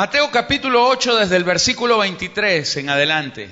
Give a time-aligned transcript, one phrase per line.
[0.00, 3.50] Mateo capítulo 8 desde el versículo 23 en adelante.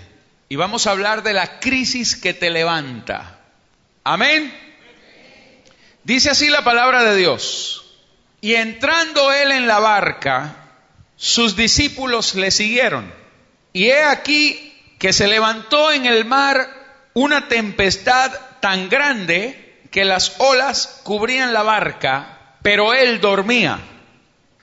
[0.49, 3.39] Y vamos a hablar de la crisis que te levanta.
[4.03, 4.51] Amén.
[6.05, 7.99] Dice así la palabra de Dios.
[8.41, 10.71] Y entrando él en la barca,
[11.17, 13.13] sus discípulos le siguieron.
[13.75, 16.67] Y he aquí que se levantó en el mar
[17.13, 23.79] una tempestad tan grande que las olas cubrían la barca, pero él dormía.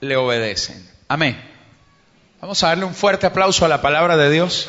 [0.00, 0.88] le obedecen?
[1.08, 1.40] Amén.
[2.40, 4.68] Vamos a darle un fuerte aplauso a la palabra de Dios.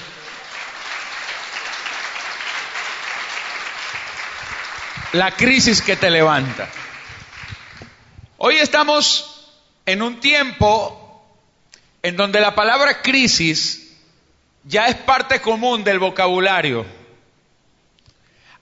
[5.13, 6.69] La crisis que te levanta.
[8.37, 9.51] Hoy estamos
[9.85, 10.97] en un tiempo
[12.01, 13.95] en donde la palabra crisis
[14.63, 16.85] ya es parte común del vocabulario.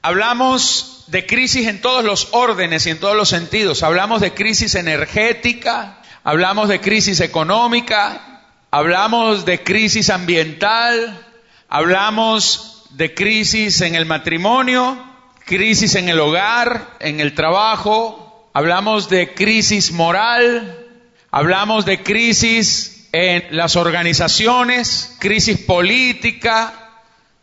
[0.01, 3.83] Hablamos de crisis en todos los órdenes y en todos los sentidos.
[3.83, 11.25] Hablamos de crisis energética, hablamos de crisis económica, hablamos de crisis ambiental,
[11.69, 14.97] hablamos de crisis en el matrimonio,
[15.45, 20.87] crisis en el hogar, en el trabajo, hablamos de crisis moral,
[21.31, 26.73] hablamos de crisis en las organizaciones, crisis política,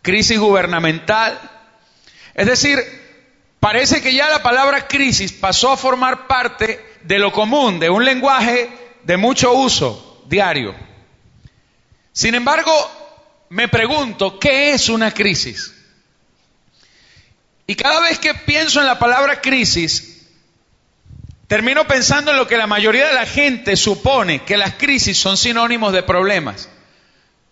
[0.02, 1.38] crisis gubernamental.
[2.34, 2.78] Es decir,
[3.58, 8.05] parece que ya la palabra crisis pasó a formar parte de lo común, de un
[8.05, 8.71] lenguaje
[9.05, 10.75] de mucho uso diario.
[12.12, 12.73] Sin embargo,
[13.51, 15.73] me pregunto, ¿qué es una crisis?
[17.67, 20.16] Y cada vez que pienso en la palabra crisis,
[21.47, 25.37] Termino pensando en lo que la mayoría de la gente supone, que las crisis son
[25.37, 26.69] sinónimos de problemas.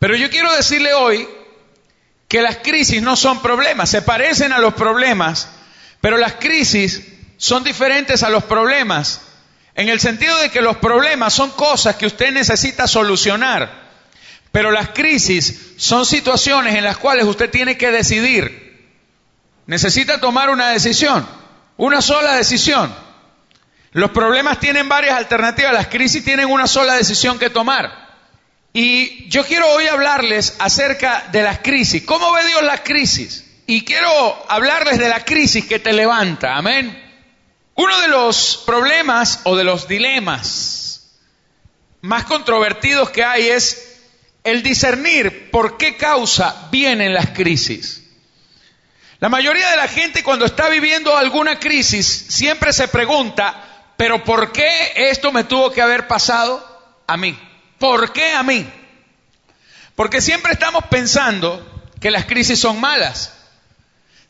[0.00, 1.28] Pero yo quiero decirle hoy
[2.26, 5.48] que las crisis no son problemas, se parecen a los problemas,
[6.00, 7.06] pero las crisis
[7.36, 9.20] son diferentes a los problemas,
[9.74, 13.84] en el sentido de que los problemas son cosas que usted necesita solucionar,
[14.52, 18.64] pero las crisis son situaciones en las cuales usted tiene que decidir.
[19.66, 21.26] Necesita tomar una decisión,
[21.76, 22.94] una sola decisión.
[23.92, 28.04] Los problemas tienen varias alternativas, las crisis tienen una sola decisión que tomar.
[28.72, 32.02] Y yo quiero hoy hablarles acerca de las crisis.
[32.04, 33.44] ¿Cómo ve Dios las crisis?
[33.66, 36.56] Y quiero hablarles de la crisis que te levanta.
[36.56, 37.03] Amén.
[37.76, 40.84] Uno de los problemas o de los dilemas
[42.02, 43.98] más controvertidos que hay es
[44.44, 48.04] el discernir por qué causa vienen las crisis.
[49.20, 54.52] La mayoría de la gente cuando está viviendo alguna crisis siempre se pregunta, pero ¿por
[54.52, 56.62] qué esto me tuvo que haber pasado
[57.06, 57.38] a mí?
[57.78, 58.70] ¿Por qué a mí?
[59.96, 63.32] Porque siempre estamos pensando que las crisis son malas.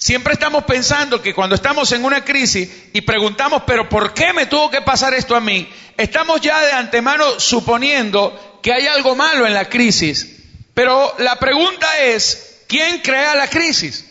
[0.05, 4.45] Siempre estamos pensando que cuando estamos en una crisis y preguntamos, pero ¿por qué me
[4.45, 5.67] tuvo que pasar esto a mí?
[5.97, 10.43] Estamos ya de antemano suponiendo que hay algo malo en la crisis.
[10.75, 14.05] Pero la pregunta es, ¿quién crea la crisis?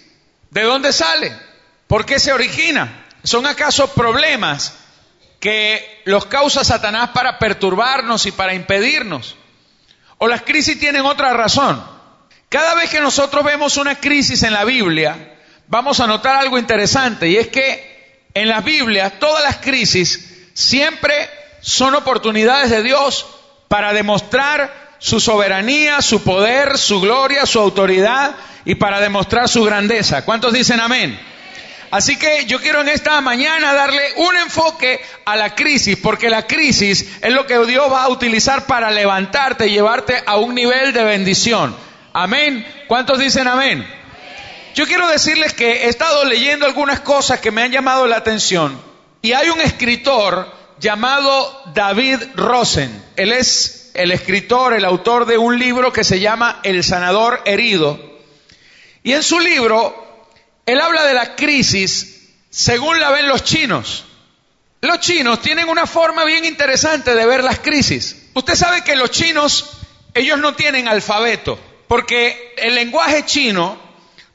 [0.50, 1.32] ¿De dónde sale?
[1.86, 3.06] ¿Por qué se origina?
[3.24, 4.74] ¿Son acaso problemas
[5.40, 9.36] que los causa Satanás para perturbarnos y para impedirnos.
[10.18, 11.86] O las crisis tienen otra razón.
[12.50, 15.33] Cada vez que nosotros vemos una crisis en la Biblia,
[15.68, 17.94] vamos a notar algo interesante y es que
[18.34, 21.30] en las Biblias todas las crisis siempre
[21.62, 23.26] son oportunidades de Dios
[23.68, 28.36] para demostrar su soberanía, su poder, su gloria, su autoridad
[28.66, 30.26] y para demostrar su grandeza.
[30.26, 31.20] ¿Cuántos dicen amén?
[31.92, 36.48] Así que yo quiero en esta mañana darle un enfoque a la crisis, porque la
[36.48, 40.92] crisis es lo que Dios va a utilizar para levantarte y llevarte a un nivel
[40.92, 41.76] de bendición.
[42.12, 42.66] Amén.
[42.88, 43.86] ¿Cuántos dicen amén?
[44.74, 48.82] Yo quiero decirles que he estado leyendo algunas cosas que me han llamado la atención
[49.22, 53.04] y hay un escritor llamado David Rosen.
[53.16, 58.00] Él es el escritor, el autor de un libro que se llama El sanador herido.
[59.04, 60.28] Y en su libro
[60.66, 64.06] él habla de la crisis según la ven los chinos.
[64.82, 68.30] Los chinos tienen una forma bien interesante de ver las crisis.
[68.34, 69.70] Usted sabe que los chinos,
[70.16, 73.83] ellos no tienen alfabeto, porque el lenguaje chino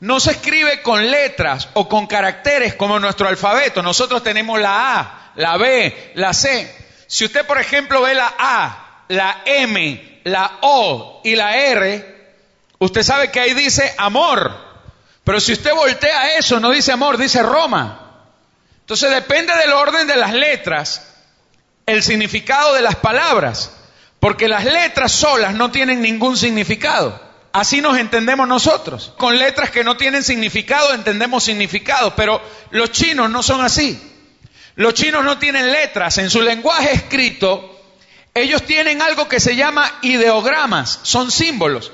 [0.00, 3.82] no se escribe con letras o con caracteres como nuestro alfabeto.
[3.82, 6.74] Nosotros tenemos la A, la B, la C.
[7.06, 12.34] Si usted, por ejemplo, ve la A la M, la O y la R,
[12.78, 14.68] usted sabe que ahí dice amor.
[15.24, 18.24] Pero si usted voltea eso, no dice amor, dice Roma.
[18.80, 21.14] Entonces depende del orden de las letras,
[21.84, 23.72] el significado de las palabras,
[24.20, 27.27] porque las letras solas no tienen ningún significado.
[27.58, 29.12] Así nos entendemos nosotros.
[29.18, 32.40] Con letras que no tienen significado entendemos significado, pero
[32.70, 34.00] los chinos no son así.
[34.76, 36.18] Los chinos no tienen letras.
[36.18, 37.82] En su lenguaje escrito,
[38.32, 41.90] ellos tienen algo que se llama ideogramas, son símbolos.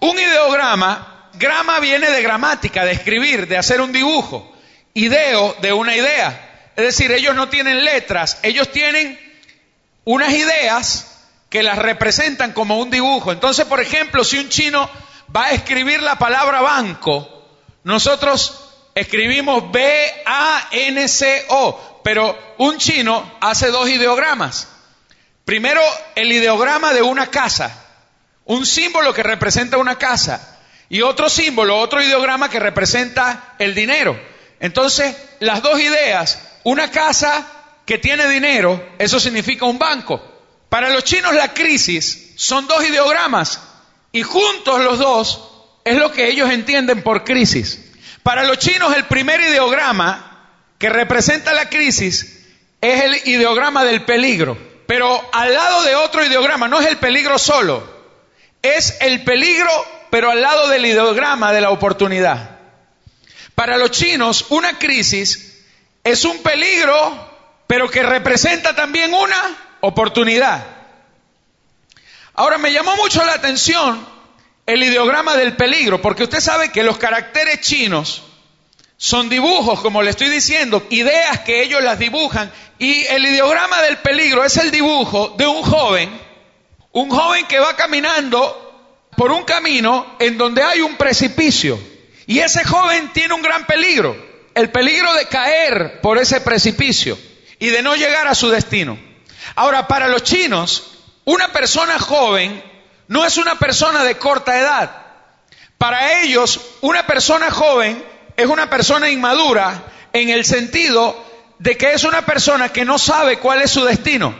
[0.00, 4.56] Un ideograma, grama viene de gramática, de escribir, de hacer un dibujo.
[4.92, 6.72] Ideo de una idea.
[6.74, 9.16] Es decir, ellos no tienen letras, ellos tienen
[10.04, 11.15] unas ideas
[11.48, 13.32] que las representan como un dibujo.
[13.32, 14.90] Entonces, por ejemplo, si un chino
[15.34, 17.28] va a escribir la palabra banco,
[17.84, 20.20] nosotros escribimos B-A-N-C-O,
[22.02, 24.68] pero un chino hace dos ideogramas.
[25.44, 25.80] Primero,
[26.16, 27.84] el ideograma de una casa,
[28.44, 30.58] un símbolo que representa una casa,
[30.88, 34.18] y otro símbolo, otro ideograma que representa el dinero.
[34.60, 37.46] Entonces, las dos ideas, una casa
[37.84, 40.35] que tiene dinero, eso significa un banco.
[40.68, 43.60] Para los chinos la crisis son dos ideogramas
[44.12, 45.50] y juntos los dos
[45.84, 47.80] es lo que ellos entienden por crisis.
[48.22, 52.44] Para los chinos el primer ideograma que representa la crisis
[52.80, 57.38] es el ideograma del peligro, pero al lado de otro ideograma no es el peligro
[57.38, 57.88] solo,
[58.62, 59.70] es el peligro
[60.10, 62.58] pero al lado del ideograma de la oportunidad.
[63.54, 65.64] Para los chinos una crisis
[66.02, 67.30] es un peligro
[67.66, 70.64] pero que representa también una oportunidad.
[72.34, 74.06] Ahora me llamó mucho la atención
[74.66, 78.22] el ideograma del peligro, porque usted sabe que los caracteres chinos
[78.96, 83.98] son dibujos, como le estoy diciendo, ideas que ellos las dibujan, y el ideograma del
[83.98, 86.20] peligro es el dibujo de un joven,
[86.92, 88.62] un joven que va caminando
[89.16, 91.78] por un camino en donde hay un precipicio,
[92.26, 94.16] y ese joven tiene un gran peligro,
[94.54, 97.16] el peligro de caer por ese precipicio
[97.58, 99.05] y de no llegar a su destino.
[99.54, 102.62] Ahora, para los chinos, una persona joven
[103.08, 105.06] no es una persona de corta edad.
[105.78, 108.02] Para ellos, una persona joven
[108.36, 111.24] es una persona inmadura en el sentido
[111.58, 114.34] de que es una persona que no sabe cuál es su destino,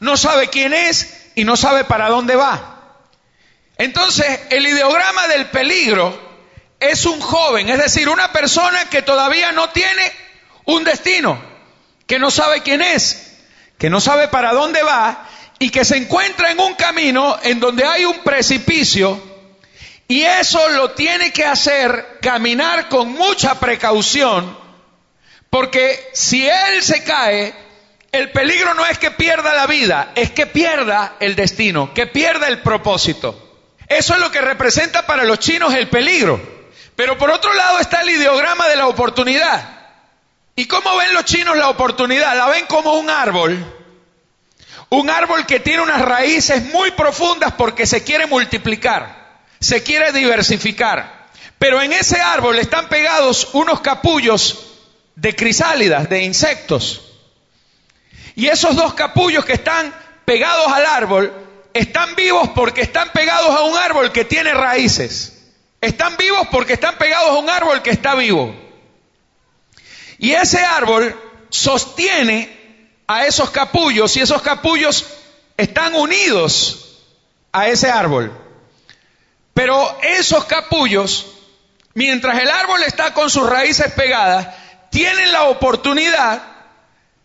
[0.00, 2.78] no sabe quién es y no sabe para dónde va.
[3.76, 6.28] Entonces, el ideograma del peligro
[6.80, 10.12] es un joven, es decir, una persona que todavía no tiene
[10.64, 11.40] un destino,
[12.06, 13.37] que no sabe quién es,
[13.78, 15.28] que no sabe para dónde va
[15.58, 19.20] y que se encuentra en un camino en donde hay un precipicio
[20.06, 24.68] y eso lo tiene que hacer caminar con mucha precaución
[25.50, 27.54] porque si él se cae,
[28.12, 32.48] el peligro no es que pierda la vida, es que pierda el destino, que pierda
[32.48, 33.44] el propósito.
[33.86, 36.40] Eso es lo que representa para los chinos el peligro.
[36.94, 39.77] Pero por otro lado está el ideograma de la oportunidad.
[40.58, 42.36] ¿Y cómo ven los chinos la oportunidad?
[42.36, 43.64] La ven como un árbol.
[44.88, 51.28] Un árbol que tiene unas raíces muy profundas porque se quiere multiplicar, se quiere diversificar.
[51.60, 54.74] Pero en ese árbol están pegados unos capullos
[55.14, 57.02] de crisálidas, de insectos.
[58.34, 59.94] Y esos dos capullos que están
[60.24, 61.32] pegados al árbol
[61.72, 65.52] están vivos porque están pegados a un árbol que tiene raíces.
[65.80, 68.67] Están vivos porque están pegados a un árbol que está vivo.
[70.18, 71.16] Y ese árbol
[71.48, 72.58] sostiene
[73.06, 75.06] a esos capullos y esos capullos
[75.56, 77.04] están unidos
[77.52, 78.32] a ese árbol.
[79.54, 81.26] Pero esos capullos,
[81.94, 84.48] mientras el árbol está con sus raíces pegadas,
[84.90, 86.42] tienen la oportunidad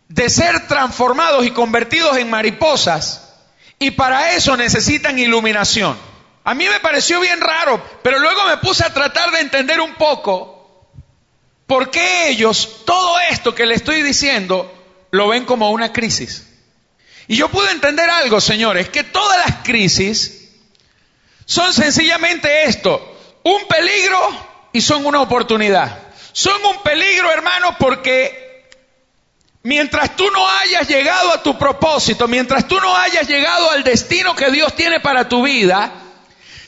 [0.08, 3.32] de ser transformados y convertidos en mariposas
[3.78, 5.96] y para eso necesitan iluminación.
[6.44, 9.94] A mí me pareció bien raro, pero luego me puse a tratar de entender un
[9.94, 10.53] poco
[11.66, 14.72] ¿Por qué ellos todo esto que le estoy diciendo
[15.10, 16.46] lo ven como una crisis?
[17.26, 20.50] Y yo pude entender algo, señores, que todas las crisis
[21.46, 24.18] son sencillamente esto, un peligro
[24.72, 26.00] y son una oportunidad.
[26.32, 28.68] Son un peligro, hermano, porque
[29.62, 34.34] mientras tú no hayas llegado a tu propósito, mientras tú no hayas llegado al destino
[34.34, 35.92] que Dios tiene para tu vida,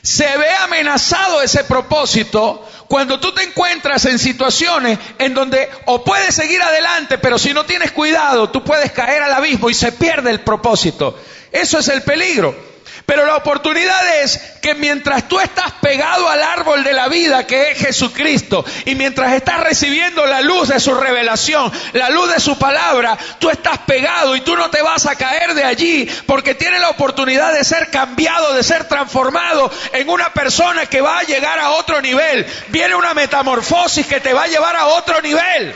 [0.01, 6.33] se ve amenazado ese propósito cuando tú te encuentras en situaciones en donde o puedes
[6.33, 10.31] seguir adelante, pero si no tienes cuidado, tú puedes caer al abismo y se pierde
[10.31, 11.17] el propósito.
[11.51, 12.66] Eso es el peligro.
[13.07, 17.71] Pero la oportunidad es que mientras tú estás pegado al árbol de la vida que
[17.71, 22.59] es Jesucristo y mientras estás recibiendo la luz de su revelación, la luz de su
[22.59, 26.81] palabra, tú estás pegado y tú no te vas a caer de allí porque tienes
[26.81, 31.59] la oportunidad de ser cambiado, de ser transformado en una persona que va a llegar
[31.59, 32.45] a otro nivel.
[32.67, 35.73] Viene una metamorfosis que te va a llevar a otro nivel.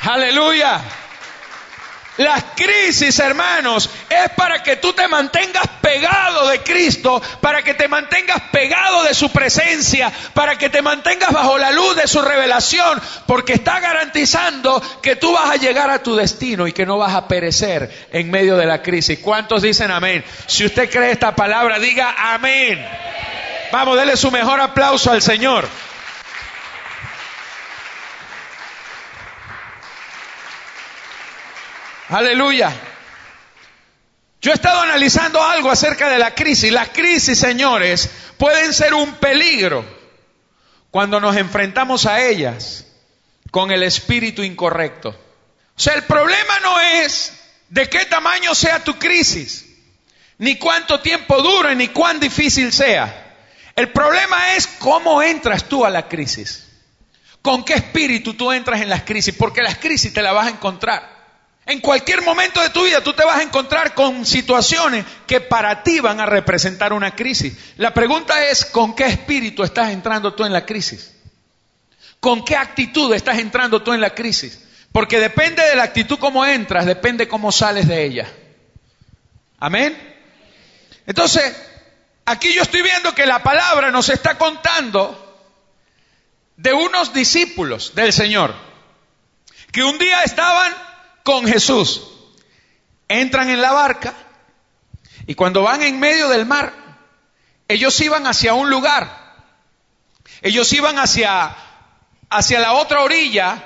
[0.00, 0.80] Aleluya.
[2.16, 7.88] Las crisis, hermanos, es para que tú te mantengas pegado de Cristo, para que te
[7.88, 13.00] mantengas pegado de su presencia, para que te mantengas bajo la luz de su revelación,
[13.26, 17.14] porque está garantizando que tú vas a llegar a tu destino y que no vas
[17.14, 19.18] a perecer en medio de la crisis.
[19.20, 20.24] ¿Cuántos dicen amén?
[20.46, 22.86] Si usted cree esta palabra, diga amén.
[23.72, 25.68] Vamos, dele su mejor aplauso al Señor.
[32.10, 32.72] Aleluya.
[34.42, 36.72] Yo he estado analizando algo acerca de la crisis.
[36.72, 39.84] Las crisis, señores, pueden ser un peligro
[40.90, 42.86] cuando nos enfrentamos a ellas
[43.52, 45.10] con el espíritu incorrecto.
[45.10, 47.32] O sea, el problema no es
[47.68, 49.66] de qué tamaño sea tu crisis,
[50.38, 53.36] ni cuánto tiempo dure, ni cuán difícil sea.
[53.76, 56.66] El problema es cómo entras tú a la crisis.
[57.40, 59.34] ¿Con qué espíritu tú entras en las crisis?
[59.38, 61.19] Porque las crisis te las vas a encontrar.
[61.70, 65.84] En cualquier momento de tu vida tú te vas a encontrar con situaciones que para
[65.84, 67.56] ti van a representar una crisis.
[67.76, 71.14] La pregunta es, ¿con qué espíritu estás entrando tú en la crisis?
[72.18, 74.66] ¿Con qué actitud estás entrando tú en la crisis?
[74.90, 78.28] Porque depende de la actitud como entras, depende cómo sales de ella.
[79.60, 79.96] Amén.
[81.06, 81.54] Entonces,
[82.24, 85.40] aquí yo estoy viendo que la palabra nos está contando
[86.56, 88.56] de unos discípulos del Señor,
[89.70, 90.89] que un día estaban
[91.22, 92.02] con Jesús.
[93.08, 94.14] Entran en la barca
[95.26, 96.72] y cuando van en medio del mar,
[97.68, 99.08] ellos iban hacia un lugar.
[100.42, 101.54] Ellos iban hacia,
[102.28, 103.64] hacia la otra orilla,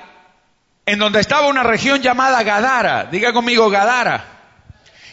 [0.85, 3.05] en donde estaba una región llamada Gadara.
[3.05, 4.25] Diga conmigo Gadara.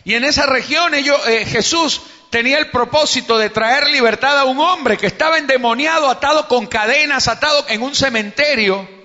[0.05, 4.59] Y en esa región ellos, eh, Jesús tenía el propósito de traer libertad a un
[4.59, 9.02] hombre que estaba endemoniado, atado con cadenas, atado en un cementerio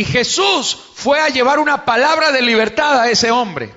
[0.00, 3.70] y Jesús fue a llevar una palabra de libertad a ese hombre.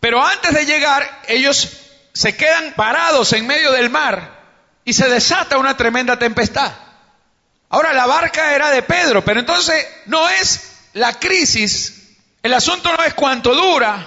[0.00, 1.68] Pero antes de llegar, ellos
[2.12, 4.42] se quedan parados en medio del mar
[4.84, 6.72] y se desata una tremenda tempestad.
[7.68, 13.04] Ahora la barca era de Pedro, pero entonces no es la crisis, el asunto no
[13.04, 14.04] es cuánto dura,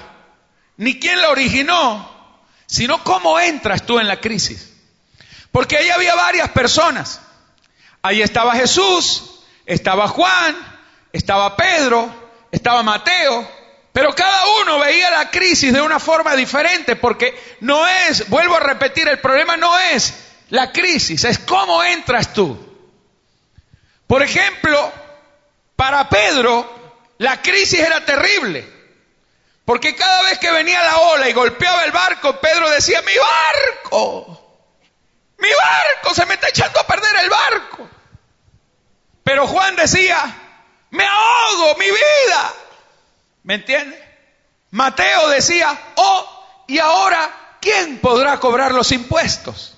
[0.76, 4.74] ni quién la originó, sino cómo entras tú en la crisis.
[5.54, 7.22] Porque ahí había varias personas.
[8.02, 10.71] Ahí estaba Jesús, estaba Juan,
[11.12, 12.10] estaba Pedro,
[12.52, 13.48] estaba Mateo,
[13.94, 18.62] pero cada uno veía la crisis de una forma diferente, porque no es, vuelvo a
[18.62, 20.14] repetir, el problema no es
[20.50, 22.58] la crisis, es cómo entras tú.
[24.08, 24.92] Por ejemplo,
[25.76, 28.68] para Pedro, la crisis era terrible,
[29.66, 34.42] porque cada vez que venía la ola y golpeaba el barco, Pedro decía, mi barco,
[35.38, 37.90] mi barco, se me está echando a perder el barco.
[39.24, 40.41] Pero Juan decía,
[40.92, 42.54] me ahogo, mi vida.
[43.44, 44.12] ¿Me entiende?
[44.72, 49.78] Mateo decía, oh, y ahora, ¿quién podrá cobrar los impuestos?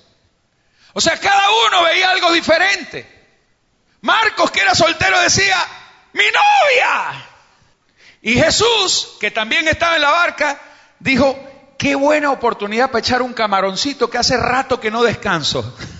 [0.92, 3.10] O sea, cada uno veía algo diferente.
[4.02, 5.56] Marcos, que era soltero, decía,
[6.12, 7.28] mi novia.
[8.22, 10.60] Y Jesús, que también estaba en la barca,
[10.98, 11.38] dijo,
[11.78, 15.76] qué buena oportunidad para echar un camaroncito que hace rato que no descanso.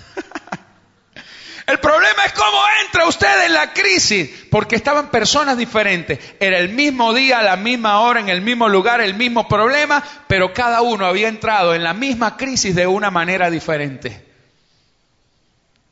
[1.67, 6.19] El problema es cómo entra usted en la crisis, porque estaban personas diferentes.
[6.39, 10.53] Era el mismo día, la misma hora, en el mismo lugar, el mismo problema, pero
[10.53, 14.23] cada uno había entrado en la misma crisis de una manera diferente.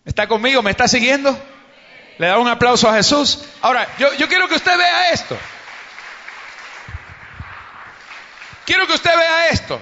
[0.06, 0.62] ¿Está conmigo?
[0.62, 1.36] ¿Me está siguiendo?
[2.20, 3.44] Le da un aplauso a Jesús.
[3.62, 5.36] Ahora, yo, yo quiero que usted vea esto.
[8.66, 9.82] Quiero que usted vea esto.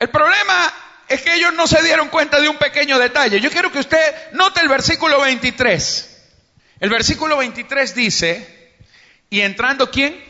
[0.00, 0.72] El problema
[1.14, 3.40] es que ellos no se dieron cuenta de un pequeño detalle.
[3.40, 6.10] Yo quiero que usted note el versículo 23.
[6.80, 8.74] El versículo 23 dice,
[9.30, 10.22] ¿y entrando quién?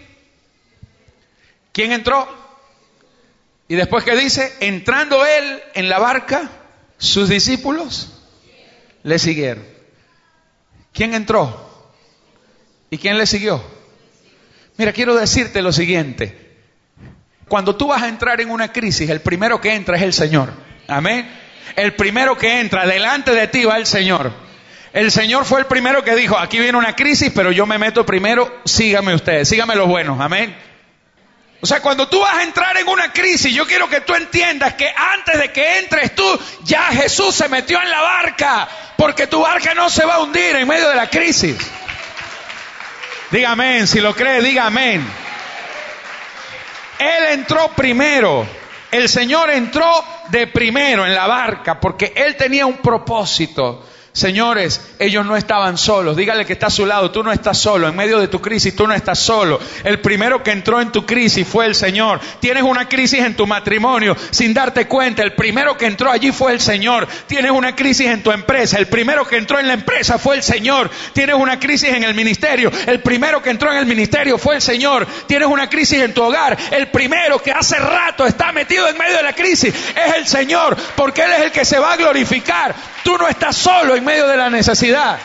[1.73, 2.29] ¿Quién entró?
[3.67, 6.51] Y después que dice, entrando él en la barca,
[6.99, 8.23] sus discípulos
[9.03, 9.67] le siguieron.
[10.93, 11.93] ¿Quién entró?
[12.91, 13.63] ¿Y quién le siguió?
[14.77, 16.45] Mira, quiero decirte lo siguiente.
[17.49, 20.64] Cuando tú vas a entrar en una crisis, el primero que entra es el Señor.
[20.89, 21.29] Amén.
[21.77, 24.33] El primero que entra, delante de ti va el Señor.
[24.93, 28.07] El Señor fue el primero que dijo, aquí viene una crisis, pero yo me meto
[28.07, 30.21] primero, sígame ustedes, sígame los buenos.
[30.21, 30.57] Amén.
[31.61, 34.75] O sea, cuando tú vas a entrar en una crisis, yo quiero que tú entiendas
[34.75, 39.41] que antes de que entres tú, ya Jesús se metió en la barca, porque tu
[39.41, 41.57] barca no se va a hundir en medio de la crisis.
[43.31, 45.01] Dígame, si lo cree, dígame.
[46.99, 48.47] Él entró primero.
[48.95, 49.91] El Señor entró
[50.29, 53.83] de primero en la barca porque Él tenía un propósito.
[54.15, 56.17] Señores, ellos no estaban solos.
[56.17, 57.11] Dígale que está a su lado.
[57.11, 57.89] Tú no estás solo.
[57.89, 59.59] En medio de tu crisis, tú no estás solo.
[59.83, 62.21] El primero que entró en tu crisis fue el Señor.
[62.39, 65.25] Tienes una crisis en tu matrimonio sin darte cuenta.
[65.25, 67.09] El primero que entró allí fue el Señor.
[67.27, 68.79] Tienes una crisis en tu empresa.
[68.79, 70.93] El primero que entró en la empresa fue el Señor.
[71.13, 72.71] Tienes una crisis en el ministerio.
[72.87, 75.09] El primero que entró en el ministerio fue el Señor.
[75.27, 76.57] Tienes una crisis en tu hogar.
[76.71, 80.77] El primero que hace rato está metido en medio de la crisis es el Señor.
[80.95, 82.77] Porque Él es el que se va a glorificar.
[83.03, 85.19] Tú no estás solo en medio de la necesidad.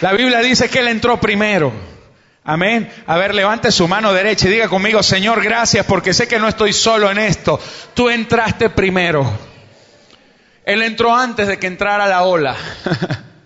[0.00, 1.72] La Biblia dice que Él entró primero.
[2.44, 2.92] Amén.
[3.06, 6.48] A ver, levante su mano derecha y diga conmigo, Señor, gracias porque sé que no
[6.48, 7.58] estoy solo en esto.
[7.94, 9.26] Tú entraste primero.
[10.64, 12.54] Él entró antes de que entrara la ola.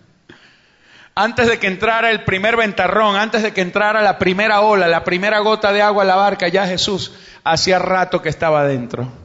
[1.14, 5.04] antes de que entrara el primer ventarrón, antes de que entrara la primera ola, la
[5.04, 7.12] primera gota de agua a la barca, ya Jesús
[7.44, 9.19] hacía rato que estaba dentro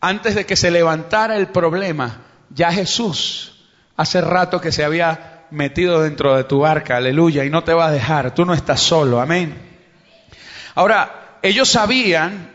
[0.00, 3.52] antes de que se levantara el problema, ya Jesús
[3.96, 7.86] hace rato que se había metido dentro de tu barca, aleluya, y no te va
[7.86, 9.56] a dejar, tú no estás solo, amén.
[10.74, 12.50] Ahora, ellos sabían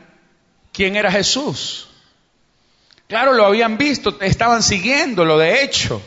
[0.72, 1.88] quién era Jesús.
[3.08, 6.02] Claro, lo habían visto, estaban siguiéndolo, de hecho.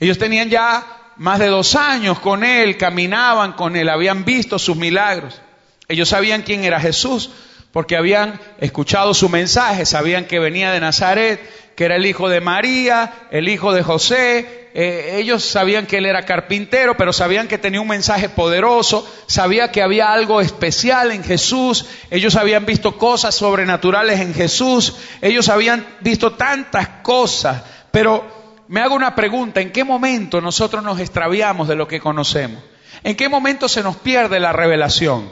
[0.00, 0.84] Ellos tenían ya
[1.16, 5.40] más de dos años con Él, caminaban con Él, habían visto sus milagros.
[5.88, 7.30] Ellos sabían quién era Jesús
[7.72, 11.40] porque habían escuchado su mensaje, sabían que venía de Nazaret,
[11.74, 16.06] que era el hijo de María, el hijo de José, eh, ellos sabían que él
[16.06, 21.24] era carpintero, pero sabían que tenía un mensaje poderoso, sabía que había algo especial en
[21.24, 28.80] Jesús, ellos habían visto cosas sobrenaturales en Jesús, ellos habían visto tantas cosas, pero me
[28.80, 32.62] hago una pregunta, ¿en qué momento nosotros nos extraviamos de lo que conocemos?
[33.02, 35.28] ¿En qué momento se nos pierde la revelación?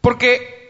[0.00, 0.61] Porque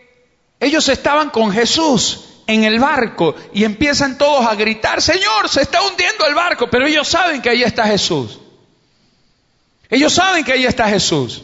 [0.63, 5.83] ellos estaban con Jesús en el barco y empiezan todos a gritar, Señor, se está
[5.83, 8.39] hundiendo el barco, pero ellos saben que ahí está Jesús.
[9.91, 11.43] Ellos saben que ahí está Jesús.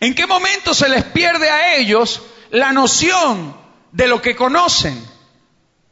[0.00, 3.54] ¿En qué momento se les pierde a ellos la noción
[3.92, 4.98] de lo que conocen?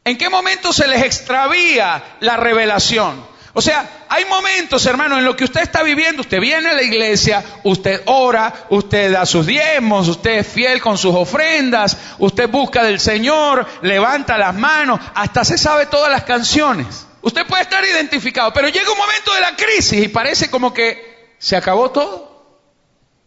[0.03, 3.23] ¿En qué momento se les extravía la revelación?
[3.57, 6.83] O sea, hay momentos, hermano, en los que usted está viviendo, usted viene a la
[6.83, 12.83] iglesia, usted ora, usted da sus diezmos, usted es fiel con sus ofrendas, usted busca
[12.83, 17.07] del Señor, levanta las manos, hasta se sabe todas las canciones.
[17.21, 21.35] Usted puede estar identificado, pero llega un momento de la crisis y parece como que
[21.39, 22.59] se acabó todo.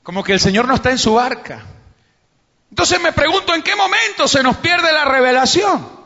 [0.02, 1.64] Como que el Señor no está en su barca.
[2.68, 5.97] Entonces me pregunto, ¿en qué momento se nos pierde la revelación?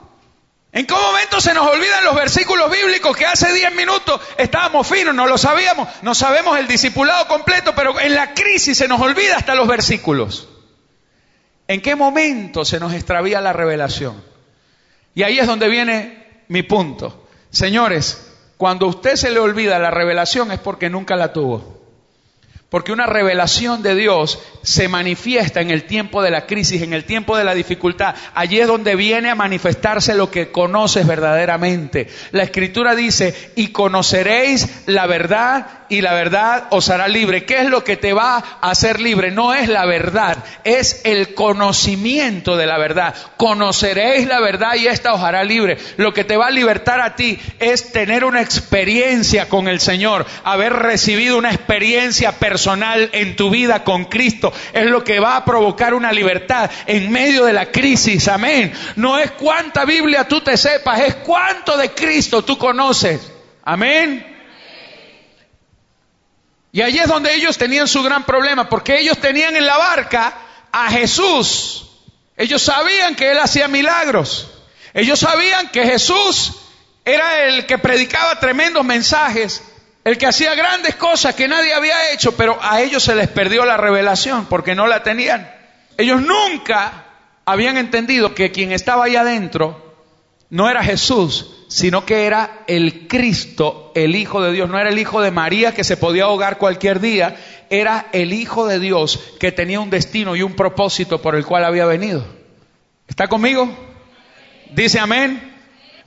[0.75, 5.15] ¿En qué momento se nos olvidan los versículos bíblicos que hace 10 minutos estábamos finos,
[5.15, 9.37] no lo sabíamos, no sabemos el discipulado completo, pero en la crisis se nos olvida
[9.37, 10.49] hasta los versículos?
[11.69, 14.25] ¿En qué momento se nos extravía la revelación?
[15.15, 17.29] Y ahí es donde viene mi punto.
[17.51, 21.82] Señores, cuando a usted se le olvida la revelación es porque nunca la tuvo.
[22.73, 27.05] Porque una revelación de Dios se manifiesta en el tiempo de la crisis, en el
[27.05, 28.15] tiempo de la dificultad.
[28.35, 32.09] Allí es donde viene a manifestarse lo que conoces verdaderamente.
[32.31, 37.45] La escritura dice, y conoceréis la verdad y la verdad os hará libre.
[37.45, 39.31] ¿Qué es lo que te va a hacer libre?
[39.31, 43.15] No es la verdad, es el conocimiento de la verdad.
[43.37, 45.77] Conoceréis la verdad y esta os hará libre.
[45.99, 50.25] Lo que te va a libertar a ti es tener una experiencia con el Señor,
[50.45, 54.53] haber recibido una experiencia personal en tu vida con Cristo.
[54.73, 58.29] Es lo que va a provocar una libertad en medio de la crisis.
[58.29, 58.73] Amén.
[58.97, 63.31] No es cuánta Biblia tú te sepas, es cuánto de Cristo tú conoces.
[63.65, 64.27] Amén.
[66.73, 70.35] Y allí es donde ellos tenían su gran problema, porque ellos tenían en la barca
[70.73, 71.87] a Jesús.
[72.37, 74.49] Ellos sabían que Él hacía milagros.
[74.95, 76.55] Ellos sabían que Jesús
[77.05, 79.63] era el que predicaba tremendos mensajes,
[80.05, 83.65] el que hacía grandes cosas que nadie había hecho, pero a ellos se les perdió
[83.65, 85.51] la revelación porque no la tenían.
[85.97, 87.05] Ellos nunca
[87.45, 89.95] habían entendido que quien estaba ahí adentro
[90.51, 94.69] no era Jesús, sino que era el Cristo, el Hijo de Dios.
[94.69, 97.37] No era el Hijo de María que se podía ahogar cualquier día,
[97.71, 101.65] era el Hijo de Dios que tenía un destino y un propósito por el cual
[101.65, 102.27] había venido.
[103.09, 103.69] ¿Está conmigo?
[104.73, 105.51] Dice amén.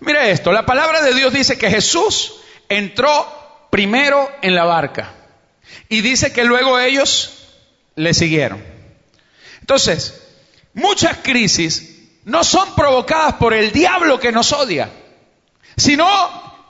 [0.02, 2.36] Mire esto, la palabra de Dios dice que Jesús
[2.70, 3.10] entró
[3.76, 5.12] primero en la barca
[5.90, 7.50] y dice que luego ellos
[7.96, 8.64] le siguieron.
[9.60, 10.24] Entonces,
[10.74, 14.90] muchas crisis no son provocadas por el diablo que nos odia,
[15.76, 16.08] sino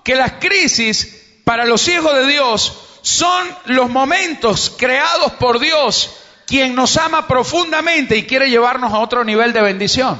[0.03, 6.09] que las crisis para los hijos de Dios son los momentos creados por Dios,
[6.47, 10.19] quien nos ama profundamente y quiere llevarnos a otro nivel de bendición.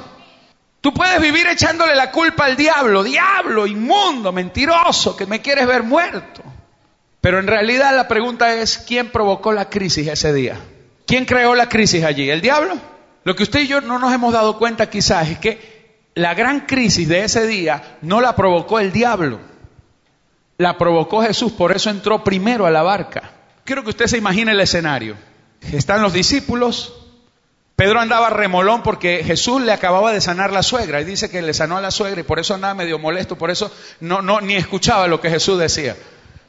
[0.81, 5.81] Tú puedes vivir echándole la culpa al diablo, diablo, inmundo, mentiroso, que me quieres ver
[5.81, 6.43] muerto.
[7.25, 10.59] Pero en realidad la pregunta es, ¿quién provocó la crisis ese día?
[11.07, 12.29] ¿Quién creó la crisis allí?
[12.29, 12.75] ¿El diablo?
[13.23, 16.67] Lo que usted y yo no nos hemos dado cuenta quizás es que la gran
[16.67, 19.39] crisis de ese día no la provocó el diablo,
[20.59, 23.31] la provocó Jesús, por eso entró primero a la barca.
[23.63, 25.15] Quiero que usted se imagine el escenario.
[25.71, 26.93] Están los discípulos,
[27.75, 31.55] Pedro andaba remolón porque Jesús le acababa de sanar la suegra y dice que le
[31.55, 34.53] sanó a la suegra y por eso andaba medio molesto, por eso no, no ni
[34.53, 35.95] escuchaba lo que Jesús decía.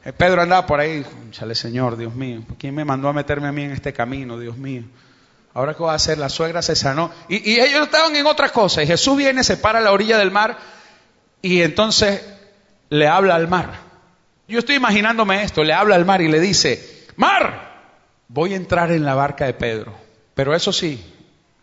[0.07, 3.53] Eh, Pedro andaba por ahí, chale Señor, Dios mío, ¿quién me mandó a meterme a
[3.53, 4.85] mí en este camino, Dios mío?
[5.53, 7.11] Ahora qué va a hacer, la suegra se sanó.
[7.29, 8.85] Y, y ellos estaban en otra cosa.
[8.85, 10.59] Y Jesús viene, se para a la orilla del mar
[11.43, 12.23] y entonces
[12.89, 13.81] le habla al mar.
[14.47, 17.91] Yo estoy imaginándome esto, le habla al mar y le dice, mar,
[18.29, 19.93] voy a entrar en la barca de Pedro.
[20.35, 21.03] Pero eso sí,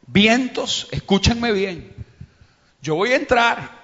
[0.06, 1.94] vientos, escúchenme bien,
[2.82, 3.83] yo voy a entrar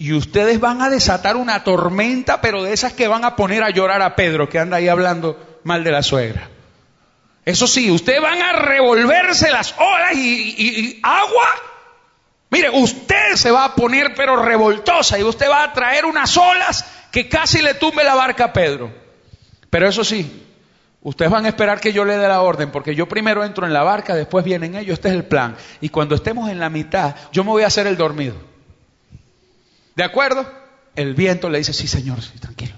[0.00, 3.70] y ustedes van a desatar una tormenta, pero de esas que van a poner a
[3.70, 6.48] llorar a Pedro, que anda ahí hablando mal de la suegra.
[7.44, 11.48] Eso sí, ustedes van a revolverse las olas y, agua.
[12.50, 16.84] Mire, usted se va a poner pero revoltosa y usted va a traer unas olas
[17.10, 18.92] que casi le tumbe la barca a Pedro.
[19.68, 20.46] Pero eso sí,
[21.02, 23.72] ustedes van a esperar que yo le dé la orden, porque yo primero entro en
[23.72, 25.56] la barca, después vienen ellos, este es el plan.
[25.80, 28.47] Y cuando estemos en la mitad, yo me voy a hacer el dormido.
[29.98, 30.46] ¿De acuerdo?
[30.94, 32.76] El viento le dice, sí señor, sí, tranquilo.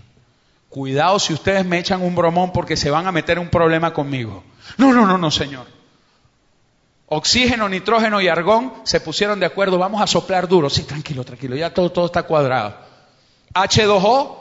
[0.70, 4.42] Cuidado si ustedes me echan un bromón porque se van a meter un problema conmigo.
[4.78, 5.66] No, no, no, no, señor.
[7.08, 10.70] Oxígeno, nitrógeno y argón se pusieron de acuerdo, vamos a soplar duro.
[10.70, 12.74] Sí, tranquilo, tranquilo, ya todo, todo está cuadrado.
[13.52, 14.36] H2O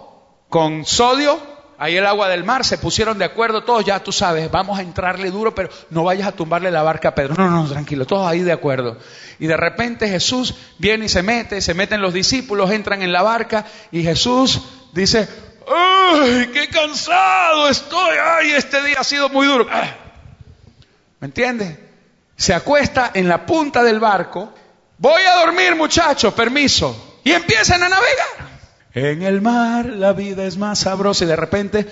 [0.47, 1.37] con sodio
[1.79, 4.81] ahí el agua del mar, se pusieron de acuerdo todos, ya tú sabes, vamos a
[4.81, 7.35] entrarle duro, pero no vayas a tumbarle la barca a Pedro.
[7.35, 8.97] No, no, tranquilo, todos ahí de acuerdo.
[9.39, 13.21] Y de repente Jesús viene y se mete, se meten los discípulos, entran en la
[13.21, 14.61] barca y Jesús
[14.91, 15.27] dice,
[15.67, 18.17] ¡ay, qué cansado estoy!
[18.21, 19.65] ¡Ay, este día ha sido muy duro!
[21.21, 21.79] ¿Me entiendes?
[22.35, 24.53] Se acuesta en la punta del barco,
[24.97, 28.48] voy a dormir muchachos, permiso, y empiezan a navegar.
[28.93, 31.87] En el mar la vida es más sabrosa y de repente,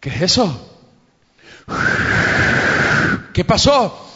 [0.00, 0.78] ¿qué es eso?
[3.32, 4.08] ¿Qué pasó?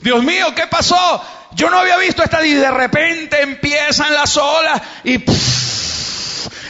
[0.00, 1.24] Dios mío, ¿qué pasó?
[1.52, 5.24] Yo no había visto esta y de repente empiezan las olas y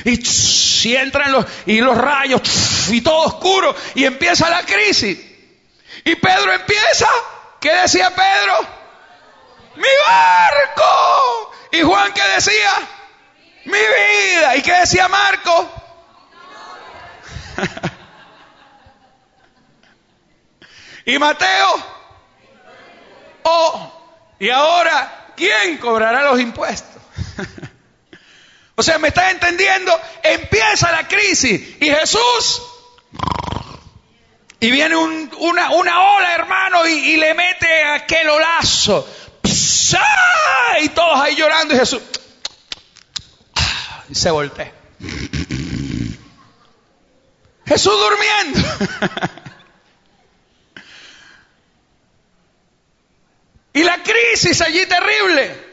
[0.04, 2.40] y, entran los y los rayos
[2.88, 5.18] y todo oscuro y empieza la crisis.
[6.04, 7.08] Y Pedro empieza,
[7.60, 8.77] ¿qué decía Pedro?
[9.78, 11.52] Mi barco.
[11.72, 12.72] ¿Y Juan qué decía?
[13.64, 14.56] Mi vida.
[14.56, 15.70] ¿Y qué decía Marco?
[21.06, 21.98] ¿Y Mateo?
[23.42, 27.02] Oh, y ahora, ¿quién cobrará los impuestos?
[28.74, 29.98] o sea, ¿me estás entendiendo?
[30.22, 32.62] Empieza la crisis y Jesús
[34.60, 39.08] y viene una, ola, hermano, y, y, le mete aquel olazo.
[40.80, 42.00] Y todos ahí llorando y Jesús
[44.08, 44.72] y se voltea.
[47.66, 48.60] Jesús durmiendo.
[53.74, 55.68] y la crisis allí terrible.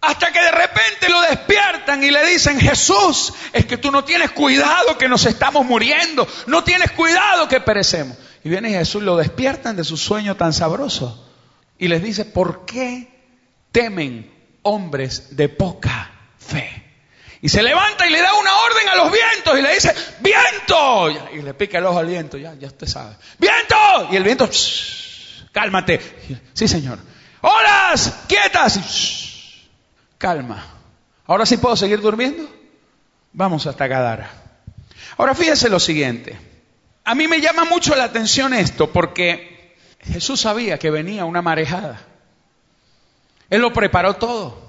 [0.00, 4.32] Hasta que de repente lo despiertan y le dicen, Jesús, es que tú no tienes
[4.32, 8.18] cuidado que nos estamos muriendo, no tienes cuidado que perecemos.
[8.42, 11.23] Y viene Jesús, lo despiertan de su sueño tan sabroso
[11.78, 13.08] y les dice, ¿por qué
[13.72, 14.32] temen
[14.62, 16.84] hombres de poca fe?
[17.42, 21.10] Y se levanta y le da una orden a los vientos y le dice, viento.
[21.34, 23.16] Y le pica el ojo al viento, ya, ya usted sabe.
[23.38, 23.76] Viento.
[24.10, 24.48] Y el viento,
[25.52, 26.00] cálmate.
[26.54, 26.98] Sí, señor.
[27.42, 28.80] Olas, quietas.
[30.16, 30.64] calma.
[31.26, 32.48] Ahora sí puedo seguir durmiendo.
[33.34, 34.30] Vamos hasta Gadara.
[35.18, 36.38] Ahora fíjese lo siguiente.
[37.04, 39.53] A mí me llama mucho la atención esto porque
[40.12, 42.00] Jesús sabía que venía una marejada.
[43.50, 44.62] Él lo preparó todo.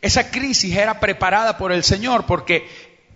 [0.00, 2.68] Esa crisis era preparada por el Señor porque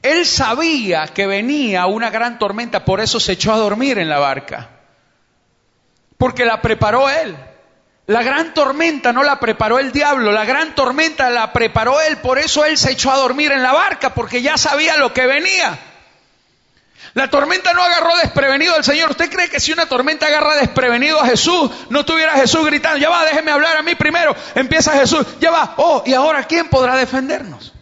[0.02, 4.18] Él sabía que venía una gran tormenta, por eso se echó a dormir en la
[4.18, 4.70] barca.
[6.18, 7.36] Porque la preparó Él.
[8.06, 12.38] La gran tormenta no la preparó el diablo, la gran tormenta la preparó Él, por
[12.38, 15.78] eso Él se echó a dormir en la barca, porque ya sabía lo que venía.
[17.14, 19.10] La tormenta no agarró desprevenido al Señor.
[19.10, 23.10] ¿Usted cree que si una tormenta agarra desprevenido a Jesús, no tuviera Jesús gritando, ya
[23.10, 24.34] va, déjeme hablar a mí primero?
[24.54, 27.72] Empieza Jesús, ya va, oh, ¿y ahora quién podrá defendernos?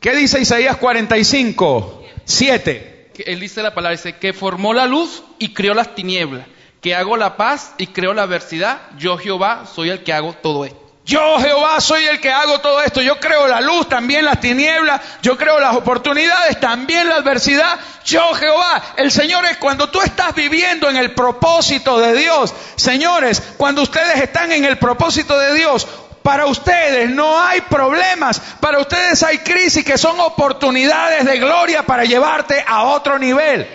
[0.00, 3.10] ¿Qué dice Isaías 45, 7?
[3.26, 6.46] Él dice la palabra, dice, que formó la luz y creó las tinieblas,
[6.80, 10.64] que hago la paz y creo la adversidad, yo Jehová soy el que hago todo
[10.64, 10.79] esto.
[11.10, 13.02] Yo Jehová soy el que hago todo esto.
[13.02, 15.00] Yo creo la luz, también las tinieblas.
[15.22, 17.80] Yo creo las oportunidades, también la adversidad.
[18.04, 18.80] Yo Jehová.
[18.96, 22.54] El Señor es cuando tú estás viviendo en el propósito de Dios.
[22.76, 25.88] Señores, cuando ustedes están en el propósito de Dios,
[26.22, 28.40] para ustedes no hay problemas.
[28.60, 33.66] Para ustedes hay crisis que son oportunidades de gloria para llevarte a otro nivel.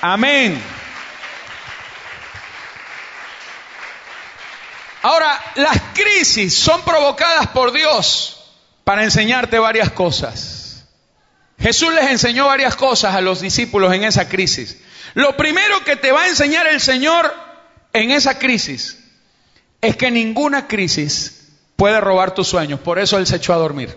[0.00, 0.79] Amén.
[5.02, 8.40] Ahora, las crisis son provocadas por Dios
[8.84, 10.84] para enseñarte varias cosas.
[11.58, 14.78] Jesús les enseñó varias cosas a los discípulos en esa crisis.
[15.14, 17.34] Lo primero que te va a enseñar el Señor
[17.92, 18.98] en esa crisis
[19.80, 22.80] es que ninguna crisis puede robar tus sueños.
[22.80, 23.96] Por eso Él se echó a dormir.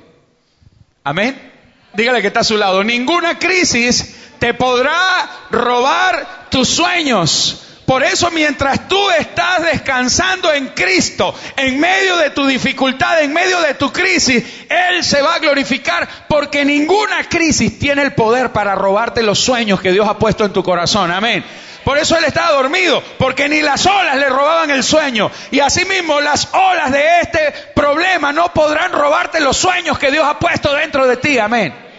[1.03, 1.51] Amén.
[1.93, 2.83] Dígale que está a su lado.
[2.83, 7.61] Ninguna crisis te podrá robar tus sueños.
[7.85, 13.59] Por eso mientras tú estás descansando en Cristo, en medio de tu dificultad, en medio
[13.61, 18.75] de tu crisis, Él se va a glorificar porque ninguna crisis tiene el poder para
[18.75, 21.11] robarte los sueños que Dios ha puesto en tu corazón.
[21.11, 21.43] Amén.
[21.83, 25.29] Por eso Él estaba dormido, porque ni las olas le robaban el sueño.
[25.51, 30.39] Y asimismo las olas de este problema no podrán robarte los sueños que Dios ha
[30.39, 31.37] puesto dentro de ti.
[31.37, 31.92] Amén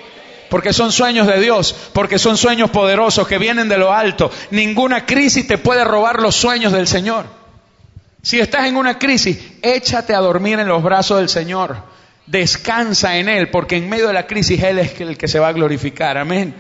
[0.49, 4.31] porque son sueños de Dios, porque son sueños poderosos que vienen de lo alto.
[4.51, 7.27] Ninguna crisis te puede robar los sueños del Señor.
[8.23, 11.77] Si estás en una crisis, échate a dormir en los brazos del Señor.
[12.27, 15.49] Descansa en Él, porque en medio de la crisis Él es el que se va
[15.49, 16.17] a glorificar.
[16.17, 16.55] Amén.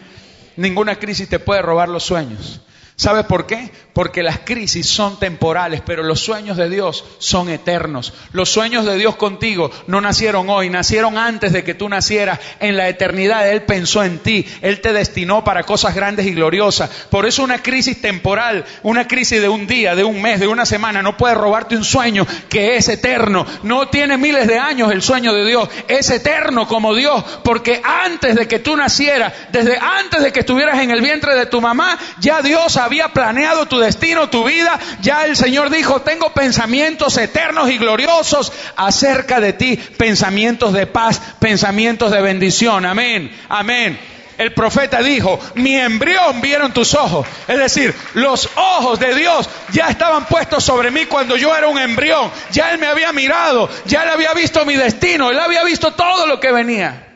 [0.56, 2.60] Ninguna crisis te puede robar los sueños.
[2.96, 3.72] ¿Sabes por qué?
[3.92, 8.12] Porque las crisis son temporales, pero los sueños de Dios son eternos.
[8.32, 12.38] Los sueños de Dios contigo no nacieron hoy, nacieron antes de que tú nacieras.
[12.60, 16.88] En la eternidad Él pensó en ti, Él te destinó para cosas grandes y gloriosas.
[17.10, 20.64] Por eso una crisis temporal, una crisis de un día, de un mes, de una
[20.64, 23.44] semana, no puede robarte un sueño que es eterno.
[23.64, 28.36] No tiene miles de años el sueño de Dios, es eterno como Dios, porque antes
[28.36, 31.98] de que tú nacieras, desde antes de que estuvieras en el vientre de tu mamá,
[32.20, 37.70] ya Dios había planeado tu destino, tu vida, ya el Señor dijo, tengo pensamientos eternos
[37.70, 42.86] y gloriosos acerca de ti, pensamientos de paz, pensamientos de bendición.
[42.86, 43.98] Amén, amén.
[44.36, 47.26] El profeta dijo, mi embrión vieron tus ojos.
[47.46, 51.78] Es decir, los ojos de Dios ya estaban puestos sobre mí cuando yo era un
[51.78, 52.30] embrión.
[52.50, 56.26] Ya Él me había mirado, ya Él había visto mi destino, Él había visto todo
[56.26, 57.08] lo que venía.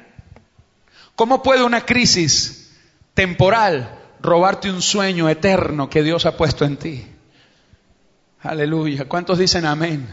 [1.16, 2.70] ¿Cómo puede una crisis
[3.14, 7.06] temporal robarte un sueño eterno que Dios ha puesto en ti.
[8.42, 9.06] Aleluya.
[9.06, 10.08] ¿Cuántos dicen amén?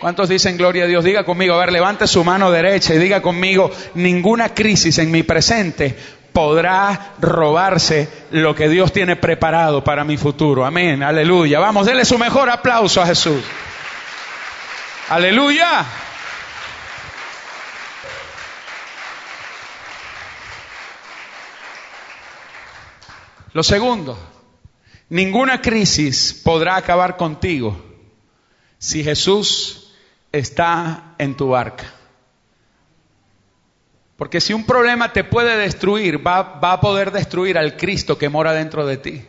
[0.00, 1.04] ¿Cuántos dicen gloria a Dios?
[1.04, 5.22] Diga conmigo, a ver, levante su mano derecha y diga conmigo, ninguna crisis en mi
[5.22, 5.96] presente
[6.32, 10.66] podrá robarse lo que Dios tiene preparado para mi futuro.
[10.66, 11.60] Amén, aleluya.
[11.60, 13.42] Vamos, denle su mejor aplauso a Jesús.
[15.08, 15.86] Aleluya.
[23.54, 24.18] Lo segundo,
[25.08, 27.80] ninguna crisis podrá acabar contigo
[28.78, 29.94] si Jesús
[30.32, 31.84] está en tu barca.
[34.16, 38.28] Porque si un problema te puede destruir, va, va, a poder destruir al Cristo que
[38.28, 39.24] mora dentro de ti.